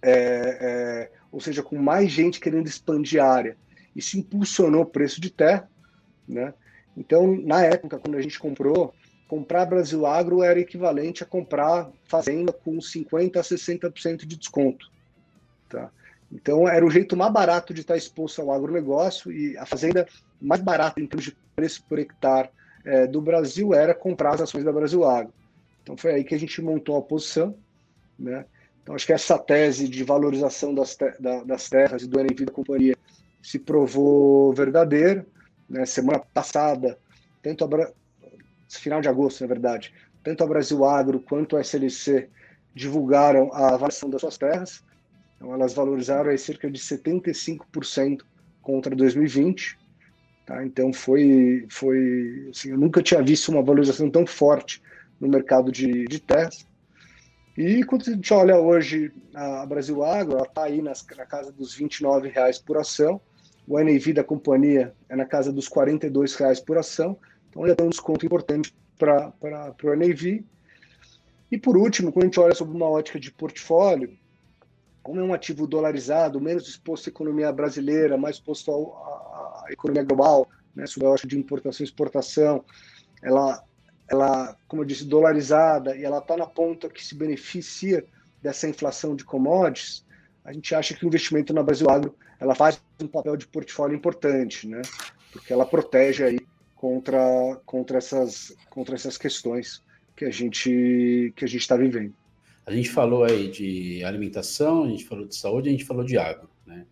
é, 0.00 0.58
é, 0.60 1.10
ou 1.30 1.40
seja, 1.40 1.62
com 1.62 1.76
mais 1.76 2.10
gente 2.10 2.38
querendo 2.38 2.68
expandir 2.68 3.22
a 3.22 3.28
área, 3.28 3.56
isso 3.94 4.18
impulsionou 4.18 4.82
o 4.82 4.86
preço 4.86 5.20
de 5.20 5.30
terra. 5.30 5.68
Né? 6.28 6.54
Então, 6.96 7.36
na 7.36 7.64
época, 7.64 7.98
quando 7.98 8.16
a 8.16 8.22
gente 8.22 8.38
comprou, 8.38 8.94
comprar 9.26 9.66
Brasil 9.66 10.06
Agro 10.06 10.42
era 10.42 10.60
equivalente 10.60 11.22
a 11.22 11.26
comprar 11.26 11.90
fazenda 12.04 12.52
com 12.52 12.76
50% 12.76 13.36
a 13.36 13.40
60% 13.40 14.26
de 14.26 14.36
desconto. 14.36 14.90
Tá? 15.68 15.90
Então, 16.32 16.66
era 16.66 16.84
o 16.84 16.90
jeito 16.90 17.16
mais 17.16 17.32
barato 17.32 17.74
de 17.74 17.82
estar 17.82 17.96
exposto 17.96 18.40
ao 18.40 18.50
agronegócio 18.50 19.30
e 19.30 19.56
a 19.58 19.66
fazenda 19.66 20.06
mais 20.40 20.62
barata 20.62 21.00
em 21.00 21.06
termos 21.06 21.26
de 21.26 21.36
preço 21.54 21.84
por 21.88 21.98
hectare 21.98 22.48
é, 22.84 23.06
do 23.06 23.20
Brasil 23.20 23.74
era 23.74 23.94
comprar 23.94 24.34
as 24.34 24.40
ações 24.40 24.64
da 24.64 24.72
Brasil 24.72 25.04
Agro. 25.04 25.32
Então 25.82 25.96
foi 25.96 26.12
aí 26.14 26.24
que 26.24 26.34
a 26.34 26.38
gente 26.38 26.60
montou 26.62 26.96
a 26.96 27.02
posição, 27.02 27.54
né? 28.18 28.46
Então 28.82 28.94
acho 28.94 29.06
que 29.06 29.12
essa 29.12 29.38
tese 29.38 29.88
de 29.88 30.02
valorização 30.02 30.74
das, 30.74 30.96
te 30.96 31.12
da, 31.20 31.44
das 31.44 31.68
terras 31.68 32.02
e 32.02 32.08
do 32.08 32.18
NV 32.18 32.46
da 32.46 32.52
companhia 32.52 32.96
se 33.40 33.58
provou 33.58 34.52
verdadeira. 34.52 35.24
Né? 35.68 35.84
Semana 35.86 36.18
passada, 36.18 36.98
tanto 37.42 37.64
a 37.64 37.92
final 38.68 39.00
de 39.00 39.08
agosto, 39.08 39.42
na 39.42 39.46
verdade, 39.46 39.92
tanto 40.22 40.42
a 40.42 40.46
Brasil 40.46 40.84
Agro 40.84 41.20
quanto 41.20 41.56
a 41.56 41.60
SLC 41.60 42.28
divulgaram 42.74 43.52
a 43.52 43.74
avaliação 43.74 44.10
das 44.10 44.20
suas 44.20 44.38
terras. 44.38 44.82
Então, 45.42 45.52
elas 45.52 45.74
valorizaram 45.74 46.30
aí 46.30 46.38
cerca 46.38 46.70
de 46.70 46.78
75% 46.78 48.22
contra 48.62 48.94
2020. 48.94 49.76
Tá? 50.46 50.64
Então 50.64 50.92
foi, 50.92 51.66
foi 51.68 52.48
assim, 52.48 52.70
eu 52.70 52.78
nunca 52.78 53.02
tinha 53.02 53.20
visto 53.20 53.48
uma 53.48 53.60
valorização 53.60 54.08
tão 54.08 54.24
forte 54.24 54.80
no 55.20 55.28
mercado 55.28 55.72
de, 55.72 56.04
de 56.04 56.20
terras. 56.20 56.64
E 57.58 57.82
quando 57.82 58.02
a 58.02 58.12
gente 58.12 58.32
olha 58.32 58.56
hoje 58.56 59.12
a 59.34 59.66
Brasil 59.66 60.04
Agro, 60.04 60.34
ela 60.36 60.46
está 60.46 60.62
aí 60.62 60.80
nas, 60.80 61.04
na 61.16 61.26
casa 61.26 61.50
dos 61.50 61.74
R$ 61.74 61.88
reais 62.32 62.60
por 62.60 62.78
ação. 62.78 63.20
O 63.66 63.82
NAV 63.82 64.12
da 64.14 64.22
companhia 64.22 64.94
é 65.08 65.16
na 65.16 65.24
casa 65.24 65.52
dos 65.52 65.66
R$ 65.66 65.98
reais 66.38 66.60
por 66.60 66.78
ação. 66.78 67.18
Então 67.50 67.66
já 67.66 67.74
tem 67.74 67.84
um 67.84 67.90
desconto 67.90 68.24
importante 68.24 68.72
para 68.96 69.32
o 69.82 69.96
NAV. 69.96 70.44
E 71.50 71.58
por 71.58 71.76
último, 71.76 72.12
quando 72.12 72.22
a 72.22 72.26
gente 72.26 72.40
olha 72.40 72.54
sobre 72.54 72.76
uma 72.76 72.88
ótica 72.88 73.18
de 73.18 73.32
portfólio, 73.32 74.16
como 75.02 75.20
é 75.20 75.22
um 75.22 75.34
ativo 75.34 75.66
dolarizado, 75.66 76.40
menos 76.40 76.68
exposto 76.68 77.08
à 77.08 77.10
economia 77.10 77.52
brasileira, 77.52 78.16
mais 78.16 78.36
exposto 78.36 78.70
à, 78.70 79.64
economia 79.70 80.04
global, 80.04 80.48
né, 80.74 80.86
sobre 80.86 81.08
a 81.08 81.14
de 81.26 81.38
importação 81.38 81.84
e 81.84 81.88
exportação, 81.88 82.64
ela, 83.22 83.62
ela, 84.08 84.56
como 84.68 84.82
eu 84.82 84.86
disse, 84.86 85.04
dolarizada 85.04 85.96
e 85.96 86.04
ela 86.04 86.18
está 86.18 86.36
na 86.36 86.46
ponta 86.46 86.88
que 86.88 87.04
se 87.04 87.14
beneficia 87.14 88.04
dessa 88.40 88.68
inflação 88.68 89.14
de 89.14 89.24
commodities, 89.24 90.04
a 90.44 90.52
gente 90.52 90.74
acha 90.74 90.94
que 90.94 91.04
o 91.04 91.08
investimento 91.08 91.54
na 91.54 91.62
Brasil 91.62 91.88
Agro 91.88 92.16
ela 92.40 92.54
faz 92.54 92.82
um 93.00 93.06
papel 93.06 93.36
de 93.36 93.46
portfólio 93.46 93.96
importante, 93.96 94.66
né? 94.66 94.82
Porque 95.32 95.52
ela 95.52 95.64
protege 95.64 96.24
aí 96.24 96.40
contra, 96.74 97.20
contra, 97.64 97.98
essas, 97.98 98.52
contra 98.68 98.96
essas 98.96 99.16
questões 99.16 99.80
que 100.16 100.24
a 100.24 100.30
gente 100.30 101.32
que 101.36 101.44
a 101.44 101.48
gente 101.48 101.60
está 101.60 101.76
vivendo. 101.76 102.12
A 102.64 102.72
gente 102.72 102.90
falou 102.90 103.24
aí 103.24 103.50
de 103.50 104.04
alimentação, 104.04 104.84
a 104.84 104.88
gente 104.88 105.04
falou 105.04 105.26
de 105.26 105.34
saúde, 105.34 105.68
a 105.68 105.72
gente 105.72 105.84
falou 105.84 106.04
de 106.04 106.16
água. 106.16 106.48
Né? 106.66 106.86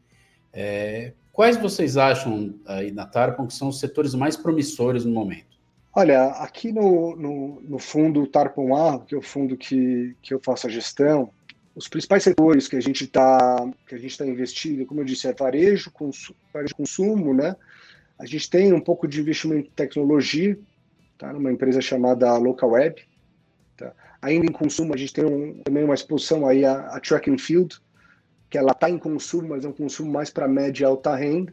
É, 0.53 1.13
quais 1.33 1.57
vocês 1.57 1.97
acham 1.97 2.55
aí 2.67 2.91
na 2.91 3.07
Tarpon 3.07 3.47
que 3.47 3.55
são 3.55 3.69
os 3.69 3.79
setores 3.79 4.15
mais 4.15 4.37
promissores 4.37 5.05
no 5.05 5.13
momento? 5.13 5.59
Olha, 5.93 6.27
aqui 6.27 6.71
no, 6.71 7.17
no, 7.17 7.61
no 7.63 7.79
fundo 7.79 8.27
Tarpon 8.27 8.77
A, 8.77 9.01
que 9.01 9.15
é 9.15 9.19
o 9.19 9.23
fundo 9.23 9.57
que, 9.57 10.15
que 10.23 10.33
eu 10.33 10.41
faço 10.43 10.67
a 10.67 10.71
gestão, 10.71 11.31
os 11.75 11.89
principais 11.89 12.23
setores 12.23 12.69
que 12.69 12.77
a 12.77 12.81
gente 12.81 13.05
está 13.05 13.69
que 13.87 13.95
a 13.95 13.99
gente 13.99 14.11
está 14.11 14.27
investindo, 14.27 14.87
como 14.87 15.01
eu 15.01 15.05
disse, 15.05 15.27
é 15.27 15.33
varejo, 15.33 15.91
consumo, 15.91 16.39
varejo, 16.53 16.75
consumo, 16.75 17.35
né? 17.35 17.57
A 18.19 18.27
gente 18.27 18.51
tem 18.51 18.73
um 18.73 18.81
pouco 18.81 19.09
de 19.09 19.21
investimento 19.21 19.69
em 19.69 19.73
tecnologia, 19.73 20.59
tá? 21.17 21.33
Numa 21.33 21.51
empresa 21.51 21.81
chamada 21.81 22.37
Local 22.37 22.71
Web, 22.71 23.03
tá? 23.81 23.93
Ainda 24.21 24.47
em 24.47 24.53
consumo, 24.53 24.95
a 24.95 24.97
gente 24.97 25.13
tem 25.13 25.25
um, 25.25 25.63
também 25.65 25.83
uma 25.83 25.95
exposição 25.95 26.47
aí 26.47 26.65
a, 26.65 26.89
a 26.89 27.01
track 27.01 27.31
and 27.31 27.39
field, 27.39 27.81
que 28.51 28.59
ela 28.59 28.73
está 28.73 28.91
em 28.91 28.99
consumo, 28.99 29.49
mas 29.49 29.65
é 29.65 29.69
um 29.69 29.73
consumo 29.73 30.13
mais 30.13 30.31
para 30.31 30.47
média 30.47 30.83
e 30.83 30.87
alta 30.87 31.17
renda, 31.17 31.53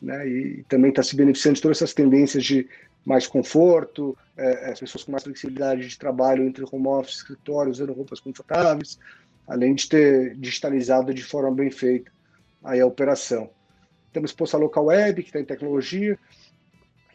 né? 0.00 0.28
E 0.28 0.64
também 0.68 0.90
está 0.90 1.02
se 1.02 1.16
beneficiando 1.16 1.56
de 1.56 1.62
todas 1.62 1.78
essas 1.78 1.94
tendências 1.94 2.44
de 2.44 2.68
mais 3.04 3.26
conforto, 3.26 4.16
é, 4.36 4.70
as 4.70 4.78
pessoas 4.78 5.04
com 5.04 5.12
mais 5.12 5.24
flexibilidade 5.24 5.88
de 5.88 5.98
trabalho 5.98 6.44
entre 6.44 6.64
home 6.70 6.86
office, 6.86 7.16
escritório, 7.16 7.70
usando 7.70 7.92
roupas 7.92 8.20
confortáveis, 8.20 8.98
além 9.46 9.74
de 9.74 9.88
ter 9.88 10.36
digitalizado 10.36 11.12
de 11.12 11.22
forma 11.22 11.50
bem 11.50 11.70
feita 11.70 12.12
aí 12.62 12.80
a 12.80 12.86
operação. 12.86 13.50
Temos 14.12 14.30
exposição 14.30 14.60
local 14.60 14.86
web, 14.86 15.22
que 15.22 15.32
tem 15.32 15.44
tecnologia, 15.44 16.18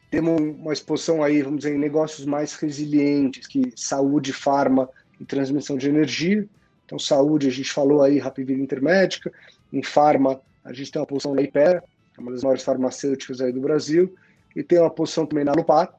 temos 0.09 0.39
uma 0.39 0.73
exposição 0.73 1.21
aí, 1.21 1.41
vamos 1.41 1.59
dizer, 1.59 1.75
em 1.75 1.79
negócios 1.79 2.25
mais 2.25 2.53
resilientes, 2.53 3.45
que 3.45 3.73
saúde, 3.75 4.31
farma 4.31 4.89
e 5.19 5.25
transmissão 5.25 5.77
de 5.77 5.89
energia. 5.89 6.47
Então, 6.85 6.97
saúde, 6.97 7.47
a 7.47 7.51
gente 7.51 7.71
falou 7.71 8.01
aí, 8.01 8.17
Rapvida 8.17 8.53
Intermédica. 8.53 9.31
Em 9.71 9.83
farma, 9.83 10.39
a 10.63 10.71
gente 10.71 10.91
tem 10.91 11.01
uma 11.01 11.05
posição 11.05 11.35
na 11.35 11.41
Ipera, 11.41 11.83
que 12.13 12.19
é 12.19 12.21
uma 12.21 12.31
das 12.31 12.43
maiores 12.43 12.63
farmacêuticas 12.63 13.41
aí 13.41 13.51
do 13.51 13.59
Brasil. 13.59 14.15
E 14.55 14.63
tem 14.63 14.79
uma 14.79 14.89
posição 14.89 15.25
também 15.25 15.43
na 15.43 15.51
Lupar, 15.51 15.93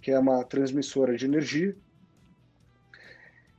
que 0.00 0.10
é 0.10 0.18
uma 0.18 0.42
transmissora 0.44 1.16
de 1.16 1.26
energia. 1.26 1.76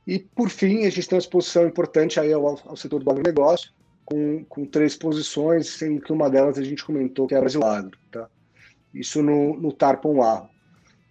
E, 0.06 0.18
por 0.18 0.50
fim, 0.50 0.84
a 0.84 0.90
gente 0.90 1.08
tem 1.08 1.16
uma 1.16 1.22
exposição 1.22 1.66
importante 1.66 2.18
aí 2.18 2.32
ao, 2.32 2.46
ao 2.46 2.76
setor 2.76 3.02
do 3.02 3.10
agronegócio, 3.10 3.70
com, 4.04 4.44
com 4.44 4.66
três 4.66 4.96
posições, 4.96 5.68
sendo 5.68 6.00
que 6.00 6.12
uma 6.12 6.28
delas 6.28 6.58
a 6.58 6.62
gente 6.62 6.84
comentou 6.84 7.26
que 7.26 7.34
é 7.34 7.38
a 7.38 7.40
Brasil 7.40 7.62
Agro. 7.62 7.96
Tá? 8.10 8.28
Isso 8.94 9.22
no, 9.22 9.58
no 9.58 9.72
Tarpon 9.72 10.22
A. 10.22 10.48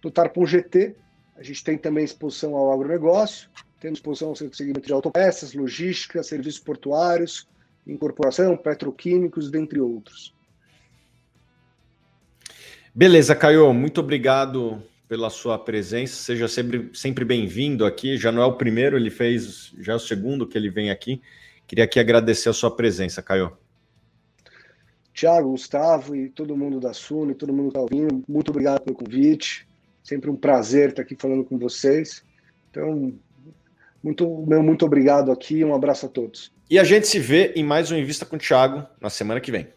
No 0.02 0.10
Tarpon 0.10 0.46
GT, 0.46 0.96
a 1.36 1.42
gente 1.42 1.62
tem 1.62 1.76
também 1.76 2.04
exposição 2.04 2.56
ao 2.56 2.72
agronegócio, 2.72 3.50
temos 3.80 3.98
exposição 3.98 4.28
ao 4.28 4.36
segmento 4.36 4.86
de 4.86 4.92
autopeças, 4.92 5.52
logística, 5.52 6.22
serviços 6.22 6.60
portuários, 6.60 7.46
incorporação, 7.86 8.56
petroquímicos, 8.56 9.50
dentre 9.50 9.80
outros. 9.80 10.34
Beleza, 12.94 13.34
Caio, 13.34 13.74
muito 13.74 14.00
obrigado 14.00 14.82
pela 15.08 15.28
sua 15.28 15.58
presença. 15.58 16.14
Seja 16.14 16.48
sempre, 16.48 16.90
sempre 16.94 17.24
bem-vindo 17.24 17.84
aqui. 17.84 18.16
Já 18.16 18.32
não 18.32 18.42
é 18.42 18.46
o 18.46 18.56
primeiro, 18.56 18.96
ele 18.96 19.10
fez, 19.10 19.74
já 19.78 19.92
é 19.92 19.96
o 19.96 20.00
segundo 20.00 20.46
que 20.46 20.56
ele 20.56 20.70
vem 20.70 20.90
aqui. 20.90 21.20
Queria 21.66 21.84
aqui 21.84 21.98
agradecer 21.98 22.48
a 22.48 22.52
sua 22.52 22.74
presença, 22.74 23.22
Caio. 23.22 23.56
Tiago, 25.14 25.50
Gustavo 25.50 26.16
e 26.16 26.28
todo 26.28 26.56
mundo 26.56 26.80
da 26.80 26.92
Suno 26.92 27.30
e 27.30 27.34
todo 27.34 27.52
mundo 27.52 27.70
que 27.70 27.78
está 27.78 27.80
ouvindo, 27.80 28.24
muito 28.28 28.50
obrigado 28.50 28.82
pelo 28.82 28.96
convite. 28.96 29.66
Sempre 30.02 30.28
um 30.28 30.36
prazer 30.36 30.90
estar 30.90 31.02
aqui 31.02 31.16
falando 31.16 31.44
com 31.44 31.56
vocês. 31.56 32.22
Então, 32.70 33.14
Muito, 34.02 34.44
meu 34.46 34.62
muito 34.62 34.84
obrigado 34.84 35.32
aqui, 35.32 35.64
um 35.64 35.74
abraço 35.74 36.04
a 36.04 36.08
todos. 36.08 36.52
E 36.68 36.78
a 36.78 36.84
gente 36.84 37.06
se 37.06 37.18
vê 37.18 37.52
em 37.54 37.64
mais 37.64 37.90
um 37.90 37.96
Invista 37.96 38.26
com 38.26 38.36
o 38.36 38.38
Thiago 38.38 38.86
na 39.00 39.08
semana 39.08 39.40
que 39.40 39.50
vem. 39.50 39.68